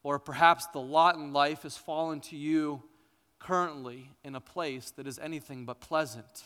Or 0.03 0.19
perhaps 0.19 0.67
the 0.67 0.81
lot 0.81 1.17
in 1.17 1.33
life 1.33 1.63
has 1.63 1.77
fallen 1.77 2.21
to 2.21 2.37
you 2.37 2.83
currently 3.39 4.11
in 4.25 4.35
a 4.35 4.41
place 4.41 4.91
that 4.93 5.07
is 5.07 5.19
anything 5.19 5.65
but 5.65 5.81
pleasant. 5.81 6.45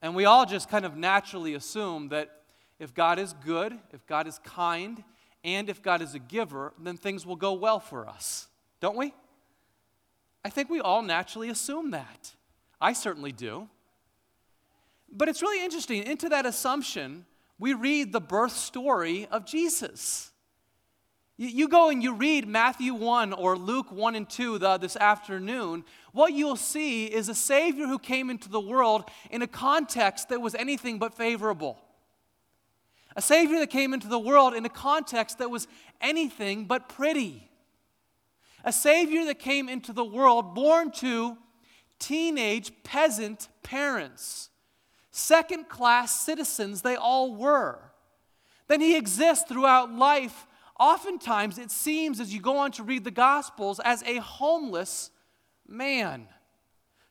And 0.00 0.14
we 0.14 0.24
all 0.24 0.46
just 0.46 0.68
kind 0.68 0.84
of 0.84 0.96
naturally 0.96 1.54
assume 1.54 2.08
that 2.10 2.30
if 2.78 2.94
God 2.94 3.18
is 3.18 3.34
good, 3.44 3.76
if 3.92 4.06
God 4.06 4.28
is 4.28 4.38
kind, 4.44 5.02
and 5.42 5.68
if 5.68 5.82
God 5.82 6.00
is 6.00 6.14
a 6.14 6.18
giver, 6.18 6.72
then 6.78 6.96
things 6.96 7.26
will 7.26 7.36
go 7.36 7.52
well 7.54 7.80
for 7.80 8.08
us. 8.08 8.46
Don't 8.80 8.96
we? 8.96 9.12
I 10.44 10.50
think 10.50 10.70
we 10.70 10.80
all 10.80 11.02
naturally 11.02 11.48
assume 11.48 11.90
that. 11.90 12.34
I 12.80 12.92
certainly 12.92 13.32
do. 13.32 13.68
But 15.10 15.28
it's 15.28 15.42
really 15.42 15.64
interesting. 15.64 16.02
Into 16.04 16.28
that 16.28 16.46
assumption, 16.46 17.24
we 17.58 17.74
read 17.74 18.12
the 18.12 18.20
birth 18.20 18.52
story 18.52 19.26
of 19.30 19.46
Jesus. 19.46 20.32
You, 21.40 21.68
go 21.68 21.88
and 21.88 22.02
you 22.02 22.14
read 22.14 22.48
Matthew 22.48 22.94
1 22.94 23.32
or 23.32 23.56
Luke 23.56 23.92
1 23.92 24.16
and 24.16 24.28
2 24.28 24.58
the, 24.58 24.76
this 24.76 24.96
afternoon, 24.96 25.84
what 26.12 26.32
you'll 26.32 26.56
see 26.56 27.06
is 27.06 27.28
a 27.28 27.34
Savior 27.34 27.86
who 27.86 28.00
came 28.00 28.28
into 28.28 28.48
the 28.48 28.60
world 28.60 29.04
in 29.30 29.40
a 29.42 29.46
context 29.46 30.30
that 30.30 30.40
was 30.40 30.56
anything 30.56 30.98
but 30.98 31.14
favorable. 31.14 31.78
A 33.14 33.22
Savior 33.22 33.60
that 33.60 33.70
came 33.70 33.94
into 33.94 34.08
the 34.08 34.18
world 34.18 34.52
in 34.52 34.64
a 34.64 34.68
context 34.68 35.38
that 35.38 35.48
was 35.48 35.68
anything 36.00 36.64
but 36.64 36.88
pretty. 36.88 37.48
A 38.64 38.72
Savior 38.72 39.24
that 39.26 39.38
came 39.38 39.68
into 39.68 39.92
the 39.92 40.04
world 40.04 40.56
born 40.56 40.90
to 40.92 41.38
teenage 41.98 42.72
peasant 42.84 43.48
parents, 43.62 44.50
second 45.10 45.68
class 45.68 46.20
citizens, 46.24 46.82
they 46.82 46.96
all 46.96 47.34
were. 47.34 47.78
Then 48.68 48.80
he 48.80 48.96
exists 48.96 49.44
throughout 49.48 49.92
life. 49.92 50.46
Oftentimes, 50.78 51.58
it 51.58 51.70
seems 51.70 52.20
as 52.20 52.32
you 52.32 52.40
go 52.40 52.58
on 52.58 52.70
to 52.72 52.82
read 52.82 53.04
the 53.04 53.10
Gospels, 53.10 53.80
as 53.80 54.02
a 54.04 54.16
homeless 54.16 55.10
man. 55.66 56.28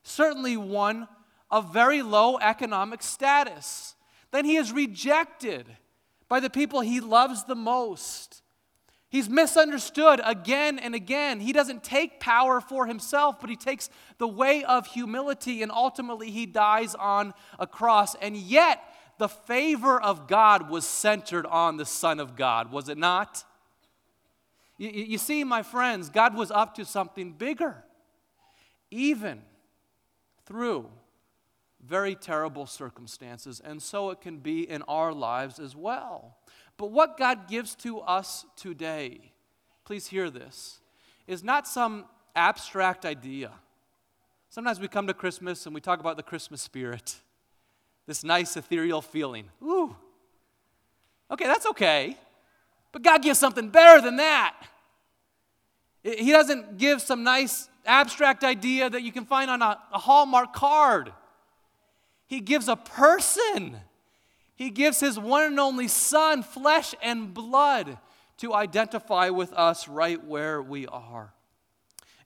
Certainly 0.02 0.56
one 0.56 1.08
of 1.50 1.72
very 1.72 2.02
low 2.02 2.38
economic 2.38 3.02
status. 3.02 3.94
Then 4.30 4.44
he 4.44 4.56
is 4.56 4.72
rejected 4.72 5.66
by 6.28 6.40
the 6.40 6.50
people 6.50 6.80
he 6.80 7.00
loves 7.00 7.44
the 7.44 7.54
most. 7.54 8.42
He's 9.10 9.28
misunderstood 9.28 10.20
again 10.22 10.78
and 10.78 10.94
again. 10.94 11.40
He 11.40 11.52
doesn't 11.52 11.82
take 11.82 12.20
power 12.20 12.60
for 12.60 12.86
himself, 12.86 13.40
but 13.40 13.48
he 13.48 13.56
takes 13.56 13.88
the 14.18 14.28
way 14.28 14.62
of 14.64 14.86
humility, 14.86 15.62
and 15.62 15.72
ultimately 15.72 16.30
he 16.30 16.44
dies 16.44 16.94
on 16.94 17.32
a 17.58 17.66
cross. 17.66 18.14
And 18.16 18.36
yet, 18.36 18.82
the 19.18 19.28
favor 19.28 20.00
of 20.00 20.28
God 20.28 20.70
was 20.70 20.86
centered 20.86 21.46
on 21.46 21.78
the 21.78 21.86
Son 21.86 22.20
of 22.20 22.36
God, 22.36 22.70
was 22.70 22.88
it 22.88 22.98
not? 22.98 23.44
You, 24.76 24.90
you 24.90 25.18
see, 25.18 25.42
my 25.42 25.62
friends, 25.62 26.10
God 26.10 26.36
was 26.36 26.50
up 26.50 26.74
to 26.74 26.84
something 26.84 27.32
bigger, 27.32 27.84
even 28.90 29.42
through 30.46 30.88
very 31.84 32.14
terrible 32.14 32.66
circumstances, 32.66 33.60
and 33.64 33.80
so 33.80 34.10
it 34.10 34.20
can 34.20 34.38
be 34.38 34.68
in 34.68 34.82
our 34.82 35.12
lives 35.12 35.58
as 35.58 35.74
well. 35.74 36.36
But 36.78 36.92
what 36.92 37.18
God 37.18 37.48
gives 37.48 37.74
to 37.76 38.00
us 38.00 38.46
today, 38.56 39.32
please 39.84 40.06
hear 40.06 40.30
this, 40.30 40.80
is 41.26 41.44
not 41.44 41.68
some 41.68 42.06
abstract 42.34 43.04
idea. 43.04 43.50
Sometimes 44.48 44.80
we 44.80 44.88
come 44.88 45.06
to 45.08 45.12
Christmas 45.12 45.66
and 45.66 45.74
we 45.74 45.80
talk 45.80 46.00
about 46.00 46.16
the 46.16 46.22
Christmas 46.22 46.62
spirit, 46.62 47.16
this 48.06 48.24
nice 48.24 48.56
ethereal 48.56 49.02
feeling. 49.02 49.50
Ooh. 49.62 49.94
Okay, 51.30 51.44
that's 51.44 51.66
okay. 51.66 52.16
But 52.92 53.02
God 53.02 53.22
gives 53.22 53.38
something 53.38 53.68
better 53.68 54.00
than 54.00 54.16
that. 54.16 54.54
He 56.02 56.30
doesn't 56.30 56.78
give 56.78 57.02
some 57.02 57.24
nice 57.24 57.68
abstract 57.84 58.44
idea 58.44 58.88
that 58.88 59.02
you 59.02 59.10
can 59.12 59.24
find 59.26 59.50
on 59.50 59.60
a, 59.60 59.78
Hallmark 59.92 60.52
card. 60.52 61.12
He 62.26 62.40
gives 62.40 62.68
a 62.68 62.76
person. 62.76 63.78
He 64.58 64.70
gives 64.70 64.98
his 64.98 65.20
one 65.20 65.44
and 65.44 65.60
only 65.60 65.86
Son, 65.86 66.42
flesh 66.42 66.92
and 67.00 67.32
blood, 67.32 67.96
to 68.38 68.52
identify 68.52 69.30
with 69.30 69.52
us 69.52 69.86
right 69.86 70.22
where 70.24 70.60
we 70.60 70.84
are. 70.88 71.32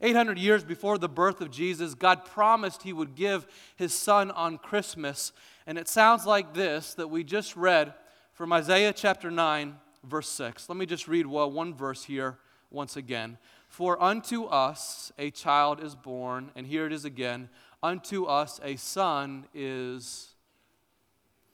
800 0.01 0.39
years 0.39 0.63
before 0.63 0.97
the 0.97 1.07
birth 1.07 1.41
of 1.41 1.51
Jesus, 1.51 1.93
God 1.93 2.25
promised 2.25 2.81
he 2.81 2.91
would 2.91 3.13
give 3.13 3.45
his 3.75 3.93
son 3.93 4.31
on 4.31 4.57
Christmas. 4.57 5.31
And 5.67 5.77
it 5.77 5.87
sounds 5.87 6.25
like 6.25 6.55
this 6.55 6.95
that 6.95 7.07
we 7.07 7.23
just 7.23 7.55
read 7.55 7.93
from 8.33 8.51
Isaiah 8.51 8.93
chapter 8.93 9.29
9, 9.29 9.75
verse 10.03 10.27
6. 10.29 10.67
Let 10.69 10.77
me 10.77 10.87
just 10.87 11.07
read 11.07 11.27
well, 11.27 11.51
one 11.51 11.75
verse 11.75 12.03
here 12.03 12.39
once 12.71 12.97
again. 12.97 13.37
For 13.67 14.01
unto 14.01 14.45
us 14.45 15.11
a 15.19 15.29
child 15.29 15.83
is 15.83 15.93
born, 15.93 16.49
and 16.55 16.65
here 16.65 16.87
it 16.87 16.93
is 16.93 17.05
again, 17.05 17.49
unto 17.83 18.25
us 18.25 18.59
a 18.63 18.75
son 18.75 19.45
is, 19.53 20.33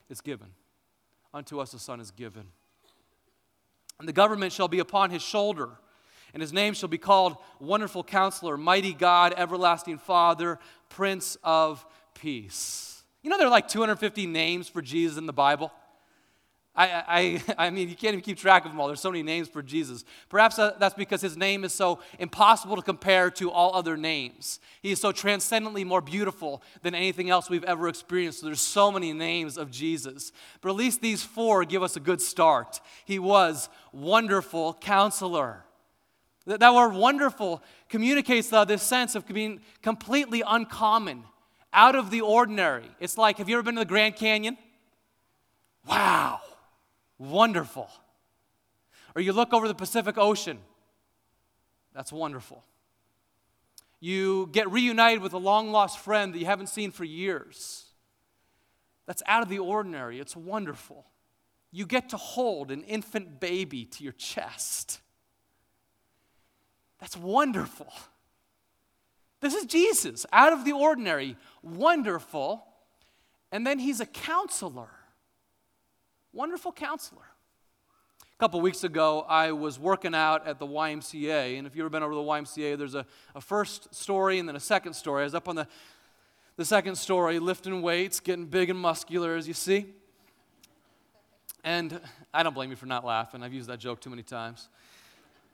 is 0.09 0.21
given 0.21 0.47
unto 1.33 1.59
us 1.59 1.73
a 1.73 1.79
son 1.79 1.99
is 1.99 2.11
given. 2.11 2.45
And 3.99 4.07
the 4.07 4.13
government 4.13 4.53
shall 4.53 4.67
be 4.67 4.79
upon 4.79 5.09
his 5.11 5.21
shoulder, 5.21 5.69
and 6.33 6.41
his 6.41 6.53
name 6.53 6.73
shall 6.73 6.89
be 6.89 6.97
called 6.97 7.37
Wonderful 7.59 8.03
Counselor, 8.03 8.57
Mighty 8.57 8.93
God, 8.93 9.33
Everlasting 9.35 9.97
Father, 9.97 10.59
Prince 10.89 11.37
of 11.43 11.85
Peace. 12.13 13.03
You 13.23 13.29
know, 13.29 13.37
there 13.37 13.47
are 13.47 13.51
like 13.51 13.67
250 13.67 14.25
names 14.27 14.69
for 14.69 14.81
Jesus 14.81 15.17
in 15.17 15.25
the 15.25 15.33
Bible. 15.33 15.71
I, 16.75 17.03
I, 17.07 17.43
I 17.67 17.69
mean, 17.69 17.89
you 17.89 17.95
can't 17.95 18.13
even 18.13 18.21
keep 18.21 18.37
track 18.37 18.65
of 18.65 18.71
them 18.71 18.79
all. 18.79 18.87
There's 18.87 19.01
so 19.01 19.11
many 19.11 19.23
names 19.23 19.47
for 19.47 19.61
Jesus. 19.61 20.03
Perhaps 20.29 20.55
that's 20.55 20.93
because 20.93 21.21
his 21.21 21.37
name 21.37 21.63
is 21.63 21.73
so 21.73 21.99
impossible 22.17 22.75
to 22.75 22.81
compare 22.81 23.29
to 23.31 23.51
all 23.51 23.75
other 23.75 23.97
names. 23.97 24.59
He 24.81 24.91
is 24.91 25.01
so 25.01 25.11
transcendently 25.11 25.83
more 25.83 26.01
beautiful 26.01 26.61
than 26.81 26.95
anything 26.95 27.29
else 27.29 27.49
we've 27.49 27.63
ever 27.63 27.87
experienced. 27.87 28.39
So 28.39 28.45
there's 28.45 28.61
so 28.61 28.91
many 28.91 29.13
names 29.13 29.57
of 29.57 29.71
Jesus. 29.71 30.31
But 30.61 30.69
at 30.69 30.75
least 30.75 31.01
these 31.01 31.23
four 31.23 31.65
give 31.65 31.83
us 31.83 31.95
a 31.95 31.99
good 31.99 32.21
start. 32.21 32.79
He 33.05 33.19
was 33.19 33.69
wonderful 33.91 34.73
counselor. 34.75 35.65
That, 36.45 36.73
word 36.73 36.93
wonderful 36.93 37.61
communicates 37.89 38.51
uh, 38.51 38.65
this 38.65 38.81
sense 38.81 39.13
of 39.13 39.27
being 39.27 39.59
completely 39.83 40.41
uncommon, 40.45 41.25
out 41.71 41.95
of 41.95 42.09
the 42.09 42.21
ordinary. 42.21 42.89
It's 42.99 43.19
like, 43.19 43.37
have 43.37 43.47
you 43.47 43.55
ever 43.55 43.61
been 43.61 43.75
to 43.75 43.81
the 43.81 43.85
Grand 43.85 44.15
Canyon? 44.15 44.57
Wow 45.87 46.41
wonderful. 47.19 47.89
Or 49.15 49.21
you 49.21 49.33
look 49.33 49.53
over 49.53 49.67
the 49.67 49.75
Pacific 49.75 50.17
Ocean, 50.17 50.57
that's 51.93 52.11
wonderful. 52.11 52.63
You 53.99 54.49
get 54.51 54.71
reunited 54.71 55.21
with 55.21 55.33
a 55.33 55.37
long 55.37 55.71
lost 55.71 55.99
friend 55.99 56.33
that 56.33 56.39
you 56.39 56.45
haven't 56.45 56.67
seen 56.67 56.91
for 56.91 57.03
years. 57.03 57.85
That's 59.05 59.21
out 59.27 59.43
of 59.43 59.49
the 59.49 59.59
ordinary, 59.59 60.19
it's 60.19 60.35
wonderful. 60.35 61.05
You 61.71 61.85
get 61.85 62.09
to 62.09 62.17
hold 62.17 62.71
an 62.71 62.83
infant 62.83 63.39
baby 63.39 63.85
to 63.85 64.03
your 64.03 64.13
chest. 64.13 65.01
That's 66.99 67.15
wonderful. 67.15 67.91
This 69.41 69.53
is 69.53 69.65
Jesus, 69.65 70.25
out 70.33 70.51
of 70.51 70.65
the 70.65 70.73
ordinary, 70.73 71.37
wonderful. 71.61 72.65
And 73.51 73.65
then 73.65 73.79
he's 73.79 73.99
a 73.99 74.05
counselor. 74.05 74.89
Wonderful 76.33 76.71
counselor. 76.71 77.23
A 78.21 78.39
couple 78.39 78.61
weeks 78.61 78.83
ago, 78.83 79.25
I 79.27 79.51
was 79.51 79.79
working 79.79 80.13
out 80.13 80.47
at 80.47 80.59
the 80.59 80.67
YMCA, 80.67 81.57
and 81.57 81.65
if 81.65 81.75
you've 81.75 81.83
ever 81.83 81.89
been 81.89 82.03
over 82.03 82.13
the 82.13 82.21
YMCA, 82.21 82.77
there's 82.77 82.95
a, 82.95 83.05
a 83.35 83.41
first 83.41 83.93
story 83.93 84.39
and 84.39 84.47
then 84.47 84.55
a 84.55 84.59
second 84.61 84.93
story. 84.93 85.21
I 85.21 85.23
was 85.25 85.35
up 85.35 85.49
on 85.49 85.55
the, 85.55 85.67
the 86.55 86.63
second 86.63 86.95
story, 86.95 87.39
lifting 87.39 87.81
weights, 87.81 88.19
getting 88.19 88.45
big 88.45 88.69
and 88.69 88.79
muscular, 88.79 89.35
as 89.35 89.47
you 89.47 89.53
see. 89.53 89.87
And 91.63 91.99
I 92.33 92.43
don't 92.43 92.53
blame 92.53 92.69
you 92.69 92.75
for 92.75 92.85
not 92.85 93.03
laughing. 93.03 93.43
I've 93.43 93.53
used 93.53 93.67
that 93.67 93.79
joke 93.79 93.99
too 93.99 94.09
many 94.09 94.23
times. 94.23 94.69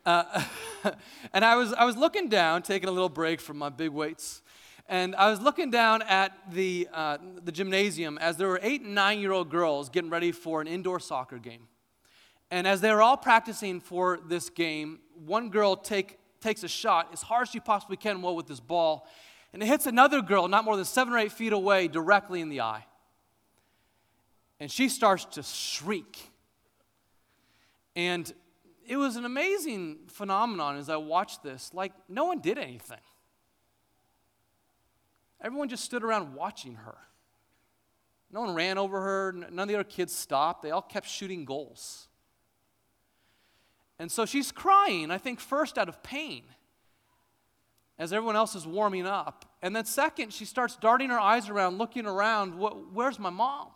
Uh, 0.06 0.44
and 1.34 1.44
I 1.44 1.56
was, 1.56 1.74
I 1.74 1.86
was 1.86 1.98
looking 1.98 2.30
down, 2.30 2.62
taking 2.62 2.90
a 2.90 2.92
little 2.92 3.10
break 3.10 3.40
from 3.40 3.58
my 3.58 3.70
big 3.70 3.90
weights, 3.90 4.44
and 4.88 5.15
I 5.15 5.32
was 5.32 5.41
looking 5.41 5.71
down 5.71 6.04
at 6.04 6.32
the, 6.52 6.88
uh, 6.93 7.17
the 7.43 7.52
gymnasium 7.52 8.17
as 8.19 8.38
there 8.38 8.48
were 8.48 8.60
eight 8.62 8.82
and 8.82 8.93
nine 8.93 9.19
year 9.19 9.32
old 9.32 9.50
girls 9.50 9.89
getting 9.89 10.12
ready 10.12 10.32
for 10.32 10.62
an 10.62 10.67
indoor 10.67 11.00
soccer 11.00 11.39
game. 11.39 11.67
And 12.52 12.67
as 12.67 12.82
they 12.82 12.93
were 12.93 13.02
all 13.02 13.17
practicing 13.17 13.82
for 13.82 14.19
this 14.28 14.50
game, 14.50 15.00
one 15.26 15.50
girl 15.50 15.76
take, 15.76 16.19
takes 16.39 16.63
a 16.63 16.67
shot 16.67 17.10
as 17.12 17.24
hard 17.24 17.48
as 17.48 17.52
she 17.52 17.60
possibly 17.60 17.98
can 17.98 18.21
well 18.21 18.36
with 18.36 18.45
this 18.45 18.60
ball, 18.60 19.08
and 19.52 19.63
it 19.63 19.65
hits 19.65 19.88
another 19.88 20.21
girl 20.21 20.48
not 20.48 20.65
more 20.65 20.76
than 20.76 20.86
seven 20.86 21.13
or 21.13 21.17
eight 21.17 21.32
feet 21.32 21.54
away 21.54 21.88
directly 21.88 22.41
in 22.41 22.50
the 22.50 22.62
eye. 22.62 22.86
And 24.60 24.71
she 24.71 24.89
starts 24.89 25.26
to 25.26 25.43
shriek. 25.43 26.30
And 27.95 28.32
it 28.88 28.98
was 28.98 29.15
an 29.15 29.26
amazing 29.26 30.00
phenomenon 30.08 30.78
as 30.78 30.89
I 30.89 30.98
watched 30.98 31.41
this. 31.41 31.71
Like, 31.74 31.93
no 32.08 32.26
one 32.26 32.39
did 32.39 32.58
anything. 32.58 33.00
Everyone 35.45 35.69
just 35.69 35.84
stood 35.84 36.03
around 36.03 36.34
watching 36.34 36.73
her. 36.73 36.97
No 38.31 38.41
one 38.41 38.55
ran 38.55 38.79
over 38.79 38.99
her. 38.99 39.31
None 39.31 39.60
of 39.60 39.67
the 39.67 39.75
other 39.75 39.84
kids 39.84 40.12
stopped. 40.12 40.63
They 40.63 40.71
all 40.71 40.81
kept 40.81 41.08
shooting 41.08 41.45
goals. 41.45 42.08
And 43.99 44.12
so 44.12 44.25
she's 44.25 44.51
crying, 44.51 45.12
I 45.12 45.19
think, 45.19 45.39
first 45.39 45.77
out 45.77 45.88
of 45.88 46.01
pain 46.01 46.45
as 47.99 48.12
everyone 48.12 48.36
else 48.36 48.55
is 48.55 48.65
warming 48.65 49.05
up. 49.05 49.45
And 49.62 49.75
then, 49.75 49.86
second, 49.86 50.34
she 50.34 50.45
starts 50.45 50.75
darting 50.77 51.12
her 51.12 51.19
eyes 51.19 51.47
around, 51.47 51.77
looking 51.77 52.08
around, 52.08 52.53
where's 52.93 53.19
my 53.19 53.29
mom? 53.29 53.67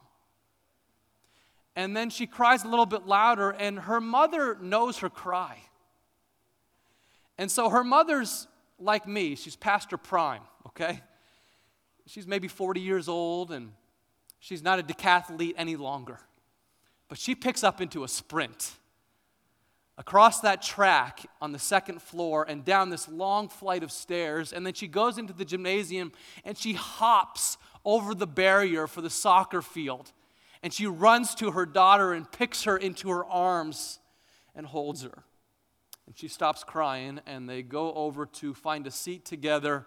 And 1.75 1.95
then 1.95 2.09
she 2.09 2.25
cries 2.25 2.63
a 2.63 2.67
little 2.67 2.87
bit 2.87 3.05
louder, 3.05 3.51
and 3.51 3.77
her 3.77 4.01
mother 4.01 4.57
knows 4.59 4.97
her 4.97 5.09
cry. 5.09 5.59
And 7.37 7.51
so 7.51 7.69
her 7.69 7.83
mother's 7.83 8.47
like 8.79 9.07
me, 9.07 9.35
she's 9.35 9.55
past 9.55 9.91
her 9.91 9.97
prime, 9.97 10.41
okay? 10.65 11.01
She's 12.09 12.25
maybe 12.25 12.47
40 12.47 12.81
years 12.81 13.07
old 13.07 13.51
and 13.51 13.71
she's 14.39 14.63
not 14.63 14.79
a 14.79 14.83
decathlete 14.83 15.53
any 15.57 15.75
longer. 15.75 16.19
But 17.07 17.17
she 17.17 17.35
picks 17.35 17.63
up 17.63 17.81
into 17.81 18.03
a 18.03 18.07
sprint 18.07 18.71
across 19.97 20.39
that 20.41 20.61
track 20.61 21.25
on 21.41 21.51
the 21.51 21.59
second 21.59 22.01
floor 22.01 22.45
and 22.47 22.65
down 22.65 22.89
this 22.89 23.07
long 23.07 23.47
flight 23.49 23.83
of 23.83 23.91
stairs. 23.91 24.53
And 24.53 24.65
then 24.65 24.73
she 24.73 24.87
goes 24.87 25.17
into 25.17 25.33
the 25.33 25.45
gymnasium 25.45 26.11
and 26.43 26.57
she 26.57 26.73
hops 26.73 27.57
over 27.85 28.15
the 28.15 28.27
barrier 28.27 28.87
for 28.87 29.01
the 29.01 29.09
soccer 29.09 29.61
field. 29.61 30.11
And 30.63 30.73
she 30.73 30.87
runs 30.87 31.35
to 31.35 31.51
her 31.51 31.65
daughter 31.65 32.11
and 32.13 32.29
picks 32.29 32.63
her 32.63 32.75
into 32.75 33.09
her 33.09 33.25
arms 33.25 33.99
and 34.55 34.65
holds 34.65 35.03
her. 35.03 35.23
And 36.05 36.17
she 36.17 36.27
stops 36.27 36.63
crying, 36.63 37.21
and 37.27 37.47
they 37.47 37.61
go 37.61 37.93
over 37.93 38.25
to 38.25 38.53
find 38.55 38.87
a 38.87 38.91
seat 38.91 39.25
together 39.25 39.85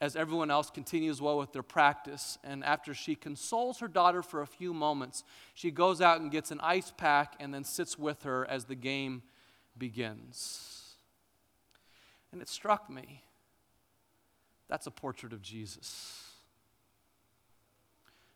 as 0.00 0.16
everyone 0.16 0.50
else 0.50 0.70
continues 0.70 1.20
well 1.20 1.38
with 1.38 1.52
their 1.52 1.62
practice. 1.62 2.38
And 2.44 2.64
after 2.64 2.94
she 2.94 3.14
consoles 3.14 3.78
her 3.80 3.88
daughter 3.88 4.22
for 4.22 4.42
a 4.42 4.46
few 4.46 4.74
moments, 4.74 5.24
she 5.54 5.70
goes 5.70 6.00
out 6.00 6.20
and 6.20 6.30
gets 6.30 6.50
an 6.50 6.60
ice 6.60 6.92
pack 6.96 7.34
and 7.40 7.52
then 7.52 7.64
sits 7.64 7.98
with 7.98 8.22
her 8.24 8.48
as 8.48 8.64
the 8.64 8.74
game 8.74 9.22
begins. 9.76 10.94
And 12.32 12.42
it 12.42 12.48
struck 12.48 12.90
me 12.90 13.22
that's 14.68 14.86
a 14.86 14.90
portrait 14.90 15.32
of 15.32 15.42
Jesus 15.42 16.20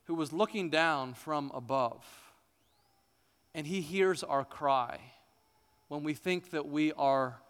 who 0.04 0.14
was 0.14 0.32
looking 0.32 0.70
down 0.70 1.14
from 1.14 1.50
above. 1.54 2.06
And 3.54 3.66
he 3.66 3.80
hears 3.80 4.22
our 4.22 4.44
cry 4.44 5.00
when 5.88 6.02
we 6.02 6.14
think 6.14 6.50
that 6.50 6.66
we 6.66 6.92
are 6.92 7.40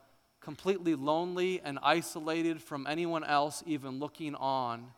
completely 0.41 0.95
lonely 0.95 1.61
and 1.63 1.79
isolated 1.83 2.63
from 2.63 2.87
anyone 2.87 3.25
else 3.25 3.63
even 3.67 3.99
looking 3.99 4.35
on. 4.35 4.89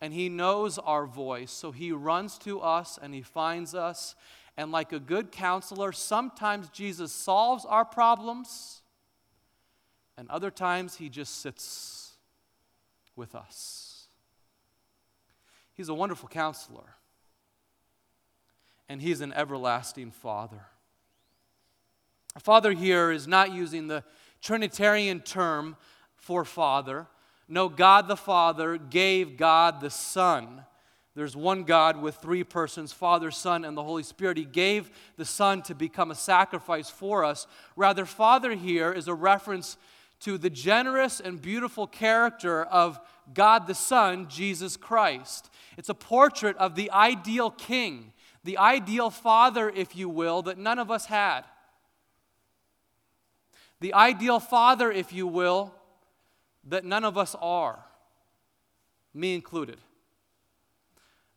And 0.00 0.12
he 0.12 0.28
knows 0.28 0.78
our 0.78 1.06
voice, 1.06 1.50
so 1.50 1.72
he 1.72 1.92
runs 1.92 2.38
to 2.38 2.60
us 2.60 2.98
and 3.00 3.14
he 3.14 3.22
finds 3.22 3.74
us. 3.74 4.14
And 4.56 4.72
like 4.72 4.92
a 4.92 4.98
good 4.98 5.30
counselor, 5.30 5.92
sometimes 5.92 6.68
Jesus 6.70 7.12
solves 7.12 7.64
our 7.64 7.84
problems, 7.84 8.82
and 10.16 10.30
other 10.30 10.50
times 10.50 10.96
he 10.96 11.08
just 11.08 11.40
sits 11.40 12.12
with 13.14 13.34
us. 13.34 14.06
He's 15.74 15.88
a 15.88 15.94
wonderful 15.94 16.28
counselor 16.28 16.96
and 18.88 19.00
He's 19.00 19.20
an 19.20 19.32
everlasting 19.32 20.10
Father. 20.10 20.66
A 22.34 22.40
father 22.40 22.72
here 22.72 23.10
is 23.10 23.26
not 23.26 23.52
using 23.52 23.88
the 23.88 24.04
Trinitarian 24.46 25.20
term 25.20 25.76
for 26.14 26.44
Father. 26.44 27.08
No, 27.48 27.68
God 27.68 28.06
the 28.06 28.16
Father 28.16 28.76
gave 28.76 29.36
God 29.36 29.80
the 29.80 29.90
Son. 29.90 30.64
There's 31.16 31.34
one 31.34 31.64
God 31.64 32.00
with 32.00 32.14
three 32.16 32.44
persons 32.44 32.92
Father, 32.92 33.32
Son, 33.32 33.64
and 33.64 33.76
the 33.76 33.82
Holy 33.82 34.04
Spirit. 34.04 34.36
He 34.36 34.44
gave 34.44 34.90
the 35.16 35.24
Son 35.24 35.62
to 35.62 35.74
become 35.74 36.12
a 36.12 36.14
sacrifice 36.14 36.88
for 36.88 37.24
us. 37.24 37.48
Rather, 37.74 38.06
Father 38.06 38.54
here 38.54 38.92
is 38.92 39.08
a 39.08 39.14
reference 39.14 39.76
to 40.20 40.38
the 40.38 40.50
generous 40.50 41.18
and 41.18 41.42
beautiful 41.42 41.88
character 41.88 42.62
of 42.62 43.00
God 43.34 43.66
the 43.66 43.74
Son, 43.74 44.28
Jesus 44.28 44.76
Christ. 44.76 45.50
It's 45.76 45.88
a 45.88 45.94
portrait 45.94 46.56
of 46.58 46.76
the 46.76 46.92
ideal 46.92 47.50
king 47.50 48.12
the 48.46 48.58
ideal 48.58 49.10
father, 49.10 49.68
if 49.68 49.96
you 49.96 50.08
will, 50.08 50.40
that 50.42 50.56
none 50.56 50.78
of 50.78 50.90
us 50.90 51.06
had. 51.06 51.42
The 53.80 53.94
ideal 53.94 54.40
father, 54.40 54.90
if 54.90 55.12
you 55.12 55.26
will, 55.26 55.74
that 56.64 56.84
none 56.84 57.04
of 57.04 57.16
us 57.16 57.36
are, 57.40 57.78
me 59.14 59.34
included. 59.34 59.78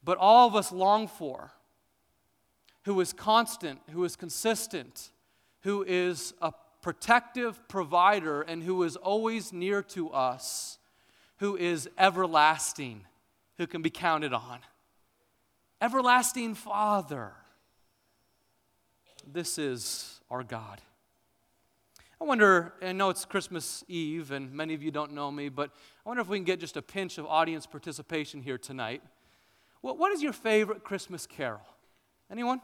But 0.04 0.18
all 0.18 0.48
of 0.48 0.56
us 0.56 0.72
long 0.72 1.08
for, 1.08 1.52
who 2.86 3.00
is 3.02 3.14
constant, 3.14 3.80
who 3.92 4.04
is 4.04 4.16
consistent, 4.16 5.12
who 5.62 5.84
is 5.84 6.34
a 6.42 6.54
protective 6.82 7.68
provider, 7.68 8.42
and 8.42 8.64
who 8.64 8.82
is 8.84 8.96
always 8.96 9.52
near 9.52 9.84
to 9.84 10.10
us, 10.12 10.78
who 11.38 11.58
is 11.58 11.90
everlasting, 11.98 13.06
who 13.58 13.68
can 13.68 13.82
be 13.82 13.90
counted 13.90 14.34
on. 14.34 14.60
Everlasting 15.82 16.56
Father. 16.56 17.34
This 19.32 19.58
is 19.58 20.22
our 20.32 20.44
God. 20.44 20.82
I 22.22 22.26
wonder, 22.26 22.74
I 22.82 22.92
know 22.92 23.10
it's 23.10 23.24
Christmas 23.24 23.84
Eve 23.88 24.32
and 24.32 24.52
many 24.52 24.74
of 24.74 24.84
you 24.84 24.92
don't 24.92 25.14
know 25.14 25.32
me, 25.32 25.48
but 25.48 25.72
I 26.06 26.10
wonder 26.10 26.22
if 26.22 26.28
we 26.28 26.38
can 26.38 26.44
get 26.44 26.60
just 26.60 26.76
a 26.76 26.82
pinch 26.82 27.18
of 27.18 27.26
audience 27.26 27.66
participation 27.66 28.42
here 28.42 28.58
tonight. 28.58 29.02
What, 29.82 29.98
what 29.98 30.12
is 30.12 30.22
your 30.22 30.34
favorite 30.34 30.84
Christmas 30.84 31.26
carol? 31.26 31.62
Anyone? 32.30 32.60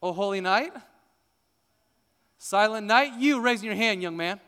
Oh, 0.00 0.12
Holy 0.12 0.40
Night? 0.40 0.72
Silent 2.38 2.86
Night? 2.86 3.14
You 3.18 3.40
raising 3.40 3.66
your 3.66 3.74
hand, 3.74 4.00
young 4.00 4.16
man. 4.16 4.38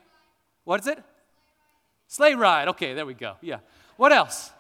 What 0.63 0.81
is 0.81 0.87
it? 0.87 1.03
Sleigh 2.07 2.35
Ride. 2.35 2.69
Okay, 2.69 2.95
there 2.95 3.05
we 3.05 3.15
go. 3.15 3.35
Yeah. 3.41 3.59
What 3.97 4.13
else? 4.13 4.53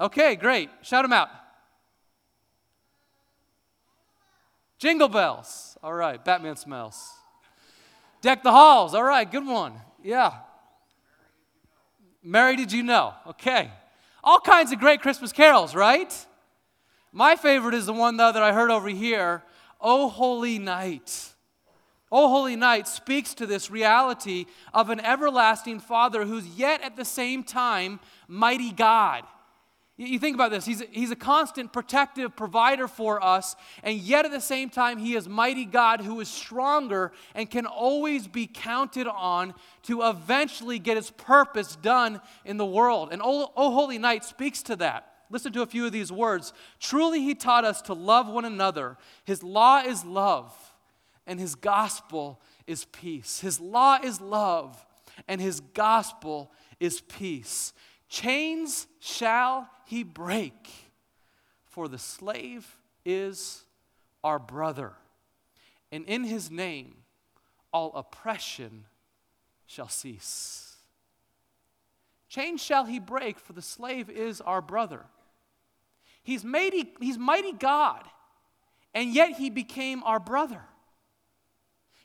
Okay, 0.00 0.34
great. 0.34 0.70
Shout 0.82 1.04
them 1.04 1.12
out. 1.12 1.28
Jingle 4.78 5.08
bells. 5.08 5.76
All 5.82 5.94
right, 5.94 6.22
Batman 6.22 6.56
smells. 6.56 7.12
Deck 8.20 8.42
the 8.42 8.50
halls. 8.50 8.94
All 8.94 9.04
right, 9.04 9.30
good 9.30 9.46
one. 9.46 9.74
Yeah. 10.02 10.32
Mary, 12.22 12.56
did 12.56 12.72
you 12.72 12.82
know? 12.82 13.14
Okay. 13.28 13.70
All 14.24 14.40
kinds 14.40 14.72
of 14.72 14.80
great 14.80 15.00
Christmas 15.00 15.32
carols, 15.32 15.74
right? 15.74 16.12
My 17.12 17.36
favorite 17.36 17.74
is 17.74 17.86
the 17.86 17.92
one, 17.92 18.16
though, 18.16 18.32
that 18.32 18.42
I 18.42 18.52
heard 18.52 18.70
over 18.70 18.88
here 18.88 19.42
Oh, 19.80 20.08
Holy 20.08 20.58
Night. 20.58 21.32
Oh, 22.10 22.28
Holy 22.28 22.56
Night 22.56 22.88
speaks 22.88 23.34
to 23.34 23.46
this 23.46 23.70
reality 23.70 24.46
of 24.72 24.90
an 24.90 25.00
everlasting 25.00 25.80
Father 25.80 26.24
who's 26.24 26.46
yet 26.46 26.82
at 26.82 26.96
the 26.96 27.04
same 27.04 27.42
time 27.42 28.00
mighty 28.28 28.72
God. 28.72 29.24
You 29.98 30.18
think 30.18 30.34
about 30.34 30.50
this. 30.50 30.66
He's 30.66 30.82
a, 30.82 30.86
he's 30.90 31.10
a 31.10 31.16
constant 31.16 31.72
protective 31.72 32.36
provider 32.36 32.86
for 32.86 33.22
us, 33.24 33.56
and 33.82 33.96
yet 33.96 34.26
at 34.26 34.30
the 34.30 34.42
same 34.42 34.68
time, 34.68 34.98
He 34.98 35.14
is 35.14 35.26
mighty 35.26 35.64
God 35.64 36.02
who 36.02 36.20
is 36.20 36.28
stronger 36.28 37.12
and 37.34 37.50
can 37.50 37.64
always 37.64 38.26
be 38.26 38.46
counted 38.46 39.06
on 39.06 39.54
to 39.84 40.02
eventually 40.02 40.78
get 40.78 40.98
His 40.98 41.10
purpose 41.10 41.76
done 41.76 42.20
in 42.44 42.58
the 42.58 42.66
world. 42.66 43.08
And 43.10 43.22
O, 43.22 43.50
o 43.56 43.70
Holy 43.70 43.96
Night 43.96 44.22
speaks 44.22 44.62
to 44.64 44.76
that. 44.76 45.12
Listen 45.30 45.52
to 45.54 45.62
a 45.62 45.66
few 45.66 45.86
of 45.86 45.92
these 45.92 46.12
words. 46.12 46.52
Truly, 46.78 47.22
He 47.22 47.34
taught 47.34 47.64
us 47.64 47.80
to 47.82 47.94
love 47.94 48.28
one 48.28 48.44
another. 48.44 48.98
His 49.24 49.42
law 49.42 49.80
is 49.80 50.04
love, 50.04 50.54
and 51.26 51.40
His 51.40 51.54
gospel 51.54 52.42
is 52.66 52.84
peace. 52.84 53.40
His 53.40 53.60
law 53.60 53.98
is 54.04 54.20
love, 54.20 54.84
and 55.26 55.40
His 55.40 55.60
gospel 55.60 56.52
is 56.80 57.00
peace. 57.00 57.72
Chains 58.10 58.86
shall 59.00 59.70
he 59.86 60.02
break, 60.02 60.68
for 61.64 61.88
the 61.88 61.98
slave 61.98 62.76
is 63.04 63.62
our 64.24 64.38
brother, 64.38 64.92
and 65.92 66.04
in 66.06 66.24
his 66.24 66.50
name 66.50 66.96
all 67.72 67.92
oppression 67.94 68.84
shall 69.66 69.88
cease. 69.88 70.76
Chains 72.28 72.60
shall 72.60 72.86
he 72.86 72.98
break, 72.98 73.38
for 73.38 73.52
the 73.52 73.62
slave 73.62 74.10
is 74.10 74.40
our 74.40 74.60
brother. 74.60 75.06
He's 76.24 76.44
mighty, 76.44 76.92
he's 77.00 77.16
mighty 77.16 77.52
God, 77.52 78.02
and 78.92 79.14
yet 79.14 79.34
he 79.34 79.50
became 79.50 80.02
our 80.02 80.18
brother. 80.18 80.62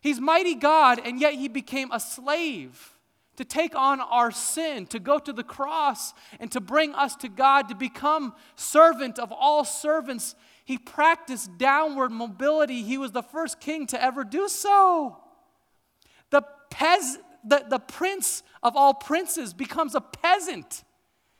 He's 0.02 0.20
mighty 0.20 0.54
God, 0.54 1.02
and 1.04 1.20
yet 1.20 1.34
he 1.34 1.48
became 1.48 1.92
a 1.92 2.00
slave 2.00 2.96
to 3.38 3.46
take 3.46 3.76
on 3.76 4.02
our 4.02 4.32
sin, 4.32 4.86
to 4.88 5.00
go 5.00 5.18
to 5.20 5.34
the 5.34 5.44
cross, 5.44 6.14
and 6.40 6.52
to 6.52 6.60
bring 6.60 6.94
us 6.94 7.16
to 7.18 7.30
God, 7.30 7.70
to 7.70 7.76
become 7.76 8.34
servant 8.56 9.20
of 9.20 9.32
all 9.32 9.64
servants. 9.64 10.36
He 10.66 10.78
practiced 10.78 11.58
downward 11.58 12.12
mobility. 12.12 12.84
He 12.84 12.98
was 12.98 13.12
the 13.12 13.24
first 13.24 13.60
king 13.60 13.88
to 13.88 14.02
ever 14.02 14.24
do 14.24 14.48
so. 14.48 15.18
The, 16.30 16.44
pez, 16.70 17.18
the, 17.46 17.66
the 17.68 17.80
prince 17.80 18.44
of 18.62 18.76
all 18.76 18.94
princes 18.94 19.54
becomes 19.54 19.96
a 19.96 20.02
peasant. 20.02 20.84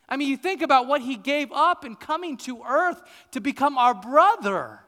I 0.08 0.18
mean, 0.18 0.30
you 0.30 0.38
think 0.38 0.62
about 0.62 0.88
what 0.88 1.02
he 1.02 1.16
gave 1.16 1.52
up 1.52 1.86
in 1.86 1.96
coming 1.96 2.36
to 2.38 2.64
earth 2.64 3.02
to 3.32 3.40
become 3.40 3.78
our 3.78 3.94
brother. 3.94 4.82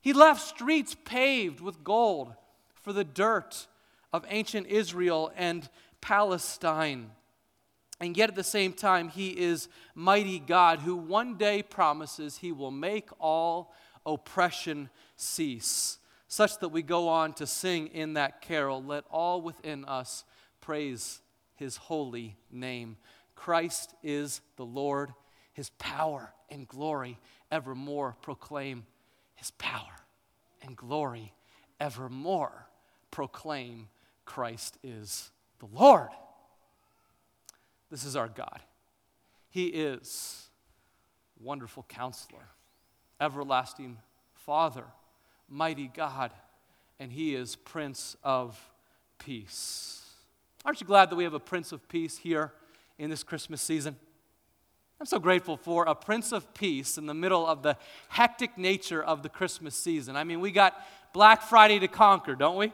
He 0.00 0.12
left 0.12 0.40
streets 0.40 0.96
paved 1.04 1.60
with 1.60 1.82
gold 1.82 2.32
for 2.80 2.92
the 2.92 3.02
dirt 3.02 3.66
of 4.12 4.24
ancient 4.28 4.68
Israel 4.68 5.32
and 5.36 5.68
Palestine. 6.06 7.10
And 7.98 8.16
yet 8.16 8.28
at 8.28 8.36
the 8.36 8.44
same 8.44 8.72
time, 8.72 9.08
he 9.08 9.30
is 9.30 9.68
mighty 9.92 10.38
God 10.38 10.78
who 10.78 10.94
one 10.94 11.36
day 11.36 11.64
promises 11.64 12.38
he 12.38 12.52
will 12.52 12.70
make 12.70 13.08
all 13.18 13.74
oppression 14.04 14.88
cease, 15.16 15.98
such 16.28 16.60
that 16.60 16.68
we 16.68 16.82
go 16.82 17.08
on 17.08 17.32
to 17.32 17.44
sing 17.44 17.88
in 17.88 18.14
that 18.14 18.40
carol, 18.40 18.84
Let 18.84 19.02
all 19.10 19.42
within 19.42 19.84
us 19.84 20.22
praise 20.60 21.22
his 21.56 21.76
holy 21.76 22.36
name. 22.52 22.98
Christ 23.34 23.92
is 24.04 24.42
the 24.54 24.64
Lord, 24.64 25.12
his 25.54 25.70
power 25.70 26.32
and 26.48 26.68
glory 26.68 27.18
evermore 27.50 28.14
proclaim 28.22 28.86
his 29.34 29.50
power 29.58 29.96
and 30.62 30.76
glory 30.76 31.32
evermore 31.80 32.68
proclaim 33.10 33.88
Christ 34.24 34.78
is 34.84 35.32
the 35.58 35.66
Lord. 35.72 36.08
This 37.90 38.04
is 38.04 38.16
our 38.16 38.28
God. 38.28 38.60
He 39.48 39.66
is 39.66 40.48
Wonderful 41.40 41.84
Counselor, 41.88 42.48
Everlasting 43.20 43.98
Father, 44.34 44.84
Mighty 45.48 45.90
God, 45.94 46.32
and 46.98 47.12
He 47.12 47.34
is 47.34 47.56
Prince 47.56 48.16
of 48.22 48.58
Peace. 49.18 50.02
Aren't 50.64 50.80
you 50.80 50.86
glad 50.86 51.10
that 51.10 51.16
we 51.16 51.24
have 51.24 51.34
a 51.34 51.40
Prince 51.40 51.72
of 51.72 51.88
Peace 51.88 52.18
here 52.18 52.52
in 52.98 53.08
this 53.08 53.22
Christmas 53.22 53.62
season? 53.62 53.96
I'm 54.98 55.06
so 55.06 55.18
grateful 55.18 55.56
for 55.56 55.84
a 55.84 55.94
Prince 55.94 56.32
of 56.32 56.54
Peace 56.54 56.96
in 56.96 57.06
the 57.06 57.14
middle 57.14 57.46
of 57.46 57.62
the 57.62 57.76
hectic 58.08 58.56
nature 58.56 59.02
of 59.02 59.22
the 59.22 59.28
Christmas 59.28 59.74
season. 59.74 60.16
I 60.16 60.24
mean, 60.24 60.40
we 60.40 60.50
got 60.50 60.74
Black 61.12 61.42
Friday 61.42 61.78
to 61.80 61.88
conquer, 61.88 62.34
don't 62.34 62.56
we? 62.56 62.72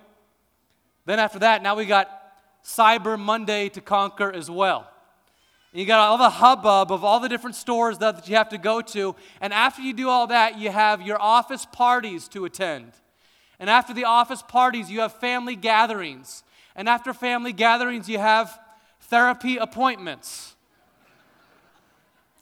Then 1.05 1.19
after 1.19 1.41
that, 1.41 1.63
now 1.63 1.75
we 1.75 1.85
got 1.85 2.22
Cyber 2.65 3.19
Monday 3.19 3.69
to 3.71 3.81
conquer 3.81 4.33
as 4.33 4.51
well. 4.51 4.89
You 5.73 5.87
got 5.87 6.01
all 6.01 6.19
the 6.19 6.29
hubbub 6.29 6.93
of 6.93 7.03
all 7.03 7.19
the 7.19 7.29
different 7.29 7.57
stores 7.57 7.99
that 7.99 8.29
you 8.29 8.37
have 8.37 8.51
to 8.51 8.59
go 8.59 8.83
to. 8.83 9.17
And 9.41 9.55
after 9.55 9.81
you 9.81 9.95
do 9.95 10.09
all 10.09 10.27
that, 10.27 10.59
you 10.59 10.71
have 10.71 11.01
your 11.01 11.21
office 11.21 11.65
parties 11.65 12.29
to 12.29 12.45
attend. 12.45 12.93
And 13.59 13.71
after 13.71 13.95
the 13.95 14.05
office 14.05 14.43
parties, 14.43 14.91
you 14.91 15.01
have 15.01 15.15
family 15.15 15.57
gatherings. 15.57 16.45
And 16.77 16.89
after 16.89 17.15
family 17.15 17.55
gatherings, 17.55 18.09
you 18.09 18.19
have 18.19 18.59
therapy 19.03 19.57
appointments. 19.57 20.55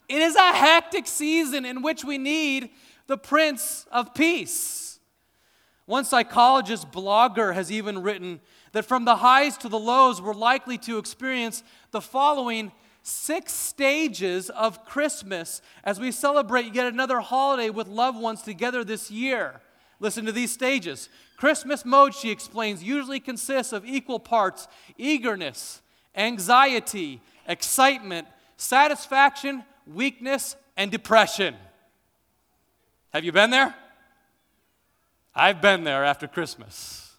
It 0.08 0.22
is 0.22 0.34
a 0.34 0.52
hectic 0.52 1.06
season 1.06 1.64
in 1.64 1.82
which 1.82 2.04
we 2.04 2.18
need 2.18 2.70
the 3.06 3.16
Prince 3.16 3.86
of 3.92 4.12
Peace. 4.12 4.89
One 5.90 6.04
psychologist 6.04 6.92
blogger 6.92 7.52
has 7.52 7.72
even 7.72 8.04
written 8.04 8.38
that 8.70 8.84
from 8.84 9.04
the 9.04 9.16
highs 9.16 9.56
to 9.58 9.68
the 9.68 9.76
lows, 9.76 10.22
we're 10.22 10.34
likely 10.34 10.78
to 10.78 10.98
experience 10.98 11.64
the 11.90 12.00
following 12.00 12.70
six 13.02 13.52
stages 13.52 14.50
of 14.50 14.84
Christmas 14.84 15.60
as 15.82 15.98
we 15.98 16.12
celebrate 16.12 16.76
yet 16.76 16.86
another 16.86 17.18
holiday 17.18 17.70
with 17.70 17.88
loved 17.88 18.20
ones 18.20 18.42
together 18.42 18.84
this 18.84 19.10
year. 19.10 19.60
Listen 19.98 20.24
to 20.26 20.30
these 20.30 20.52
stages. 20.52 21.08
Christmas 21.36 21.84
mode, 21.84 22.14
she 22.14 22.30
explains, 22.30 22.84
usually 22.84 23.18
consists 23.18 23.72
of 23.72 23.84
equal 23.84 24.20
parts 24.20 24.68
eagerness, 24.96 25.82
anxiety, 26.14 27.20
excitement, 27.48 28.28
satisfaction, 28.56 29.64
weakness, 29.88 30.54
and 30.76 30.92
depression. 30.92 31.56
Have 33.12 33.24
you 33.24 33.32
been 33.32 33.50
there? 33.50 33.74
I've 35.34 35.60
been 35.60 35.84
there 35.84 36.04
after 36.04 36.26
Christmas. 36.26 37.12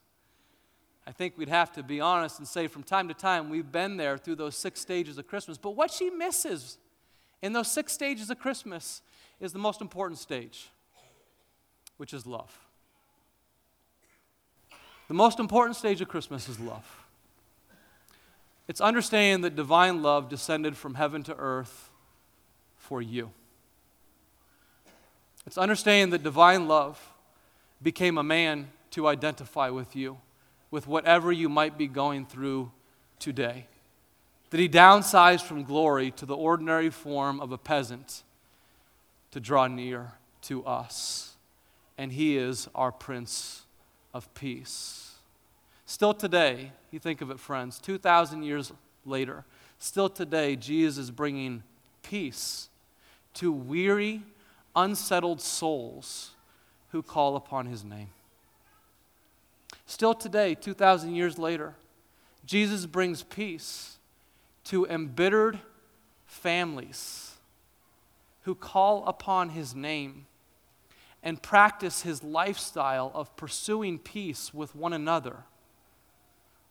I 1.07 1.11
think 1.11 1.37
we'd 1.37 1.49
have 1.49 1.71
to 1.73 1.83
be 1.83 1.99
honest 1.99 2.39
and 2.39 2.47
say 2.47 2.67
from 2.67 2.83
time 2.83 3.07
to 3.07 3.13
time 3.13 3.49
we've 3.49 3.71
been 3.71 3.97
there 3.97 4.17
through 4.17 4.35
those 4.35 4.55
six 4.55 4.79
stages 4.79 5.17
of 5.17 5.27
Christmas. 5.27 5.57
But 5.57 5.71
what 5.71 5.91
she 5.91 6.09
misses 6.09 6.77
in 7.41 7.53
those 7.53 7.71
six 7.71 7.91
stages 7.91 8.29
of 8.29 8.39
Christmas 8.39 9.01
is 9.39 9.53
the 9.53 9.59
most 9.59 9.81
important 9.81 10.19
stage, 10.19 10.69
which 11.97 12.13
is 12.13 12.25
love. 12.25 12.57
The 15.07 15.13
most 15.13 15.39
important 15.39 15.75
stage 15.75 15.99
of 15.99 16.07
Christmas 16.07 16.47
is 16.47 16.59
love. 16.59 17.05
It's 18.67 18.79
understanding 18.79 19.41
that 19.41 19.55
divine 19.55 20.01
love 20.01 20.29
descended 20.29 20.77
from 20.77 20.93
heaven 20.93 21.23
to 21.23 21.35
earth 21.35 21.89
for 22.77 23.01
you. 23.01 23.31
It's 25.45 25.57
understanding 25.57 26.11
that 26.11 26.23
divine 26.23 26.67
love 26.67 27.10
became 27.81 28.17
a 28.17 28.23
man 28.23 28.69
to 28.91 29.07
identify 29.07 29.69
with 29.69 29.95
you 29.95 30.17
with 30.71 30.87
whatever 30.87 31.31
you 31.31 31.49
might 31.49 31.77
be 31.77 31.87
going 31.87 32.25
through 32.25 32.71
today. 33.19 33.67
That 34.49 34.59
he 34.59 34.69
downsized 34.69 35.43
from 35.43 35.63
glory 35.63 36.11
to 36.11 36.25
the 36.25 36.35
ordinary 36.35 36.89
form 36.89 37.39
of 37.39 37.51
a 37.51 37.57
peasant 37.57 38.23
to 39.31 39.39
draw 39.39 39.67
near 39.67 40.13
to 40.43 40.65
us. 40.65 41.35
And 41.97 42.11
he 42.11 42.37
is 42.37 42.67
our 42.73 42.91
Prince 42.91 43.63
of 44.13 44.33
Peace. 44.33 45.15
Still 45.85 46.13
today, 46.13 46.71
you 46.89 46.99
think 46.99 47.21
of 47.21 47.31
it, 47.31 47.39
friends, 47.39 47.79
2,000 47.79 48.43
years 48.43 48.71
later, 49.05 49.43
still 49.77 50.09
today, 50.09 50.55
Jesus 50.55 50.97
is 50.97 51.11
bringing 51.11 51.63
peace 52.01 52.69
to 53.35 53.51
weary, 53.51 54.23
unsettled 54.75 55.41
souls 55.41 56.31
who 56.91 57.01
call 57.01 57.35
upon 57.35 57.65
his 57.65 57.83
name. 57.83 58.09
Still 59.85 60.13
today, 60.13 60.55
2,000 60.55 61.15
years 61.15 61.37
later, 61.37 61.75
Jesus 62.45 62.85
brings 62.85 63.23
peace 63.23 63.97
to 64.65 64.85
embittered 64.85 65.59
families 66.25 67.35
who 68.43 68.55
call 68.55 69.05
upon 69.05 69.49
his 69.49 69.75
name 69.75 70.25
and 71.23 71.41
practice 71.41 72.01
his 72.01 72.23
lifestyle 72.23 73.11
of 73.13 73.35
pursuing 73.35 73.99
peace 73.99 74.53
with 74.53 74.75
one 74.75 74.93
another 74.93 75.43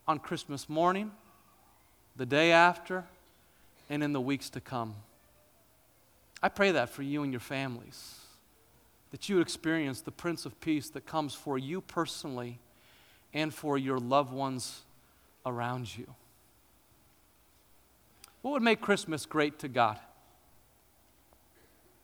on 0.09 0.18
Christmas 0.18 0.68
morning, 0.68 1.12
the 2.16 2.26
day 2.26 2.50
after, 2.50 3.04
and 3.88 4.02
in 4.02 4.12
the 4.12 4.20
weeks 4.20 4.50
to 4.50 4.61
come. 4.61 4.94
I 6.42 6.48
pray 6.48 6.72
that 6.72 6.90
for 6.90 7.02
you 7.02 7.22
and 7.22 7.33
your 7.33 7.40
families, 7.40 8.19
that 9.11 9.29
you 9.29 9.40
experience 9.40 10.01
the 10.01 10.12
Prince 10.12 10.46
of 10.46 10.61
Peace 10.61 10.88
that 10.90 11.07
comes 11.07 11.35
for 11.35 11.59
you 11.59 11.81
personally 11.81 12.59
and 13.33 13.53
for 13.53 13.77
your 13.77 13.99
loved 13.99 14.33
ones 14.33 14.83
around 15.44 15.96
you. 15.96 16.07
What 18.42 18.53
would 18.53 18.62
make 18.62 18.81
Christmas 18.81 19.27
great 19.27 19.59
to 19.61 19.68
God? 19.68 19.99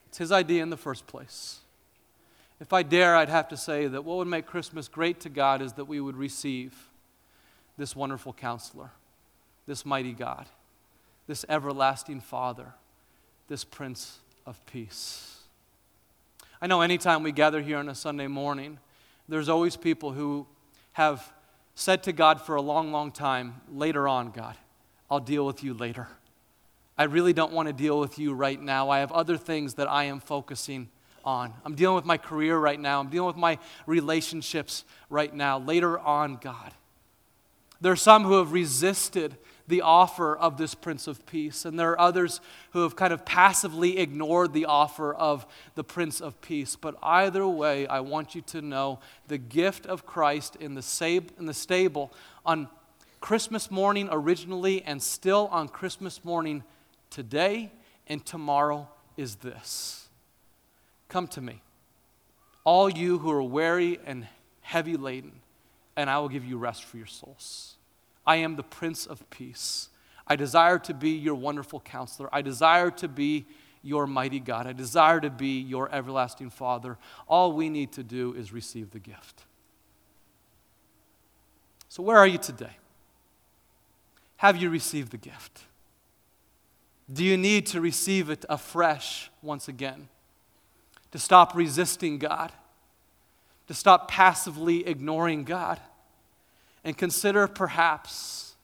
It's 0.09 0.19
His 0.19 0.33
idea 0.33 0.63
in 0.63 0.71
the 0.71 0.77
first 0.77 1.07
place. 1.07 1.61
If 2.61 2.73
I 2.73 2.83
dare, 2.83 3.17
I'd 3.17 3.29
have 3.29 3.49
to 3.49 3.57
say 3.57 3.87
that 3.87 4.05
what 4.05 4.17
would 4.17 4.29
make 4.29 4.47
Christmas 4.47 4.89
great 4.89 5.21
to 5.21 5.29
God 5.29 5.61
is 5.61 5.75
that 5.75 5.85
we 5.85 6.01
would 6.01 6.17
receive 6.17 6.75
this 7.77 7.95
wonderful 7.95 8.33
counselor, 8.33 8.91
this 9.67 9.85
mighty 9.85 10.13
God, 10.13 10.47
this 11.27 11.45
everlasting 11.49 12.21
Father, 12.21 12.73
this 13.49 13.63
Prince 13.63 14.19
of 14.47 14.65
Peace. 14.67 15.36
I 16.67 16.69
know 16.69 16.81
anytime 16.81 17.23
we 17.23 17.31
gather 17.31 17.63
here 17.63 17.79
on 17.79 17.89
a 17.89 17.95
Sunday 17.95 18.27
morning, 18.27 18.81
there's 19.29 19.49
always 19.49 19.77
people 19.77 20.11
who 20.11 20.49
have 20.95 21.33
said 21.77 22.03
to 22.03 22.13
God 22.13 22.41
for 22.41 22.57
a 22.57 22.61
long, 22.61 22.91
long 22.91 23.13
time, 23.13 23.61
later 23.71 24.09
on, 24.09 24.33
God, 24.33 24.57
I'll 25.09 25.21
deal 25.21 25.47
with 25.47 25.63
you 25.63 25.75
later. 25.75 26.09
I 26.99 27.05
really 27.05 27.33
don't 27.33 27.53
want 27.53 27.69
to 27.69 27.73
deal 27.73 28.01
with 28.01 28.19
you 28.19 28.35
right 28.35 28.61
now. 28.61 28.91
I 28.91 28.99
have 28.99 29.13
other 29.13 29.37
things 29.37 29.75
that 29.75 29.89
I 29.89 30.07
am 30.07 30.19
focusing 30.19 30.89
on. 31.25 31.55
I'm 31.65 31.77
dealing 31.77 31.95
with 31.95 32.05
my 32.05 32.19
career 32.19 32.59
right 32.59 32.81
now. 32.81 32.99
I'm 32.99 33.11
dealing 33.11 33.29
with 33.29 33.37
my 33.37 33.61
relationships 33.87 34.85
right 35.09 35.33
now. 35.33 35.61
Later 35.61 36.01
on, 36.01 36.35
God. 36.35 36.73
There 37.81 37.93
are 37.93 37.95
some 37.95 38.25
who 38.25 38.39
have 38.39 38.51
resisted 38.51 39.37
the 39.69 39.83
offer 39.83 40.37
of 40.37 40.57
this 40.57 40.75
Prince 40.75 41.07
of 41.07 41.25
Peace. 41.27 41.65
And 41.65 41.79
there 41.79 41.91
are 41.91 42.01
others 42.01 42.41
who 42.73 42.83
have 42.83 42.97
kind 42.97 43.13
of 43.13 43.25
passively 43.25 43.99
ignored 43.99 44.53
the 44.53 44.67
offer 44.67 45.13
of 45.15 45.47
the 45.75 45.85
Prince 45.85 46.21
of 46.21 46.41
Peace. 46.41 46.77
But 46.77 46.97
either 47.03 47.47
way, 47.47 47.87
I 47.87 48.01
want 48.01 48.35
you 48.35 48.43
to 48.43 48.63
know 48.63 49.01
the 49.29 49.39
gift 49.39 49.87
of 49.87 50.07
Christ 50.07 50.57
in 50.57 50.75
the, 50.75 50.83
sab- 50.83 51.33
in 51.39 51.47
the 51.47 51.55
stable 51.55 52.13
on 52.45 52.69
Christmas 53.21 53.71
morning 53.71 54.09
originally 54.11 54.83
and 54.83 55.03
still 55.03 55.49
on 55.51 55.69
Christmas 55.69 56.25
morning 56.25 56.63
today 57.11 57.73
and 58.07 58.25
tomorrow 58.25 58.89
is 59.17 59.37
this 59.37 60.09
Come 61.09 61.27
to 61.29 61.41
me, 61.41 61.63
all 62.65 62.89
you 62.89 63.19
who 63.19 63.31
are 63.31 63.43
weary 63.43 63.99
and 64.05 64.27
heavy 64.61 64.97
laden, 64.97 65.41
and 65.97 66.11
I 66.11 66.19
will 66.19 66.29
give 66.29 66.45
you 66.45 66.59
rest 66.59 66.85
for 66.85 66.97
your 66.97 67.07
souls. 67.07 67.76
I 68.27 68.37
am 68.37 68.57
the 68.57 68.63
Prince 68.63 69.07
of 69.07 69.29
Peace. 69.31 69.89
I 70.27 70.37
desire 70.37 70.79
to 70.81 70.95
be 70.95 71.11
your 71.11 71.37
wonderful 71.37 71.81
counselor. 71.81 72.29
I 72.33 72.43
desire 72.43 72.91
to 72.93 73.09
be 73.09 73.47
your 73.83 74.07
mighty 74.07 74.41
God. 74.41 74.67
I 74.67 74.73
desire 74.73 75.21
to 75.21 75.31
be 75.31 75.61
your 75.61 75.93
everlasting 75.95 76.51
Father. 76.51 76.99
All 77.29 77.53
we 77.53 77.69
need 77.69 77.93
to 77.93 78.03
do 78.03 78.35
is 78.35 78.53
receive 78.53 78.91
the 78.91 78.99
gift. 78.99 79.45
So, 81.89 82.03
where 82.03 82.19
are 82.19 82.27
you 82.27 82.39
today? 82.39 82.77
Have 84.39 84.57
you 84.57 84.69
received 84.69 85.13
the 85.13 85.17
gift? 85.17 85.63
Do 87.11 87.25
you 87.25 87.37
need 87.37 87.67
to 87.67 87.81
receive 87.81 88.29
it 88.29 88.45
afresh 88.49 89.31
once 89.41 89.69
again? 89.69 90.09
To 91.13 91.19
stop 91.19 91.55
resisting 91.55 92.19
God? 92.19 92.53
To 93.69 93.75
stop 93.75 94.11
passively 94.11 94.87
ignoring 94.87 95.45
God? 95.45 95.81
And 96.87 96.97
consider 96.97 97.49
perhaps 97.49 98.55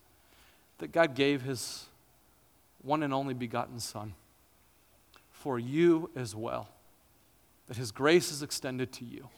that 0.78 0.92
God 0.92 1.16
gave 1.16 1.42
his 1.42 1.86
one 2.80 3.02
and 3.02 3.12
only 3.12 3.34
begotten 3.34 3.80
Son 3.80 4.14
for 5.32 5.58
you 5.58 6.08
as 6.14 6.32
well, 6.32 6.68
that 7.66 7.76
his 7.76 7.90
grace 7.90 8.30
is 8.30 8.40
extended 8.40 8.92
to 8.92 9.04
you. 9.04 9.28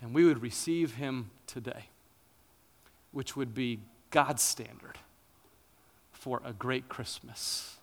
And 0.00 0.12
we 0.12 0.24
would 0.24 0.42
receive 0.42 0.96
him 0.96 1.30
today, 1.46 1.84
which 3.12 3.36
would 3.36 3.54
be 3.54 3.78
God's 4.10 4.42
standard 4.42 4.98
for 6.10 6.42
a 6.44 6.52
great 6.52 6.88
Christmas 6.88 7.76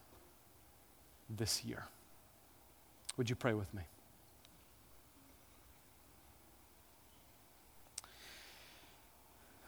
this 1.30 1.64
year. 1.64 1.86
Would 3.16 3.30
you 3.30 3.38
pray 3.38 3.54
with 3.54 3.74
me? 3.74 3.84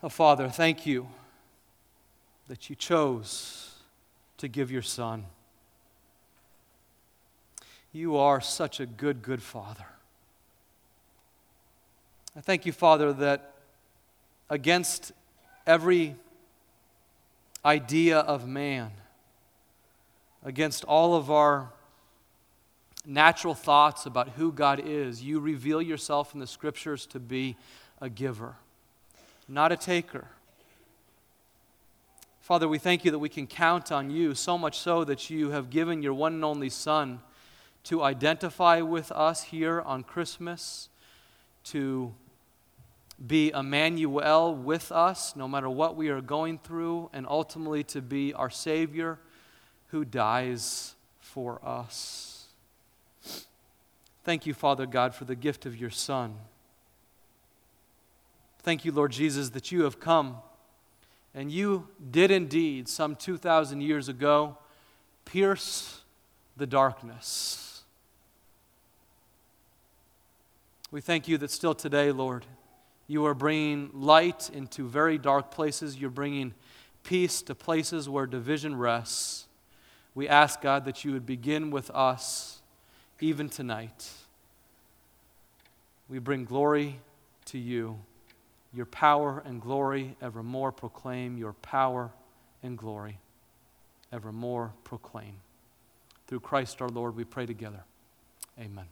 Oh, 0.04 0.10
Father, 0.10 0.50
thank 0.50 0.88
you 0.88 1.08
that 2.48 2.72
you 2.72 2.76
chose 2.76 3.76
to 4.38 4.48
give 4.48 4.72
your 4.72 4.82
Son. 4.82 5.26
You 7.94 8.18
are 8.18 8.42
such 8.42 8.80
a 8.80 8.88
good, 8.88 9.22
good 9.22 9.44
Father. 9.44 9.86
I 12.36 12.42
thank 12.42 12.66
you, 12.66 12.72
Father, 12.72 13.14
that 13.14 13.54
against 14.50 15.12
every 15.68 16.16
idea 17.64 18.20
of 18.20 18.48
man, 18.48 18.90
against 20.44 20.84
all 20.86 21.14
of 21.14 21.30
our 21.30 21.70
natural 23.06 23.54
thoughts 23.54 24.08
about 24.08 24.30
who 24.30 24.52
God 24.52 24.82
is, 24.84 25.22
you 25.22 25.40
reveal 25.40 25.80
yourself 25.80 26.34
in 26.34 26.40
the 26.40 26.48
scriptures 26.48 27.06
to 27.08 27.20
be 27.20 27.56
a 28.00 28.10
giver, 28.10 28.56
not 29.52 29.72
a 29.72 29.78
taker. 29.78 30.28
Father, 32.40 32.68
we 32.68 32.80
thank 32.80 33.04
you 33.04 33.12
that 33.12 33.20
we 33.20 33.30
can 33.30 33.48
count 33.48 33.92
on 33.92 34.10
you, 34.10 34.34
so 34.34 34.58
much 34.58 34.80
so 34.80 35.04
that 35.04 35.30
you 35.30 35.52
have 35.52 35.70
given 35.70 36.02
your 36.02 36.14
one 36.14 36.34
and 36.34 36.46
only 36.46 36.70
Son 36.70 37.20
to 37.84 38.02
identify 38.02 38.82
with 38.82 39.12
us 39.12 39.44
here 39.44 39.82
on 39.82 40.04
Christmas, 40.04 40.90
to 41.66 42.14
be 43.26 43.52
Emmanuel 43.52 44.56
with 44.56 44.92
us 44.92 45.36
no 45.36 45.48
matter 45.48 45.70
what 45.70 45.96
we 45.96 46.10
are 46.10 46.22
going 46.22 46.58
through, 46.58 47.10
and 47.12 47.28
ultimately 47.28 47.84
to 47.84 48.02
be 48.02 48.34
our 48.34 48.50
Savior 48.50 49.20
who 49.88 50.06
dies 50.06 50.96
for 51.20 51.60
us. 51.64 52.46
Thank 54.24 54.46
you, 54.46 54.54
Father 54.54 54.86
God, 54.86 55.14
for 55.14 55.26
the 55.26 55.36
gift 55.36 55.66
of 55.66 55.76
your 55.76 55.90
Son. 55.90 56.36
Thank 58.64 58.86
you, 58.86 58.92
Lord 58.92 59.12
Jesus, 59.12 59.50
that 59.52 59.72
you 59.72 59.84
have 59.84 60.00
come 60.00 60.38
and 61.34 61.52
you 61.52 61.88
did 62.12 62.30
indeed, 62.30 62.88
some 62.88 63.16
2,000 63.16 63.82
years 63.82 64.10
ago, 64.10 64.58
pierce 65.26 66.02
the 66.58 66.68
darkness. 66.68 67.84
We 70.92 71.00
thank 71.00 71.28
you 71.28 71.38
that 71.38 71.50
still 71.52 71.74
today, 71.74 72.12
Lord, 72.12 72.46
you 73.08 73.26
are 73.26 73.34
bringing 73.34 73.90
light 73.94 74.50
into 74.54 74.88
very 74.88 75.18
dark 75.18 75.52
places. 75.52 75.98
You're 75.98 76.10
bringing 76.10 76.54
peace 77.04 77.42
to 77.44 77.56
places 77.56 78.10
where 78.10 78.26
division 78.26 78.76
rests. 78.76 79.48
We 80.14 80.28
ask, 80.28 80.62
God, 80.62 80.84
that 80.86 81.06
you 81.06 81.14
would 81.14 81.26
begin 81.26 81.72
with 81.72 81.90
us 81.92 82.60
even 83.22 83.48
tonight. 83.48 84.12
We 86.10 86.20
bring 86.20 86.44
glory 86.44 87.00
to 87.46 87.58
you. 87.58 88.00
Your 88.74 88.86
power 88.86 89.44
and 89.46 89.62
glory 89.62 90.16
evermore 90.22 90.72
proclaim. 90.72 91.38
Your 91.38 91.54
power 91.54 92.12
and 92.64 92.78
glory 92.78 93.20
evermore 94.12 94.74
proclaim. 94.84 95.36
Through 96.28 96.42
Christ 96.42 96.82
our 96.82 96.90
Lord, 96.90 97.16
we 97.16 97.24
pray 97.26 97.46
together. 97.46 97.84
Amen. 98.60 98.88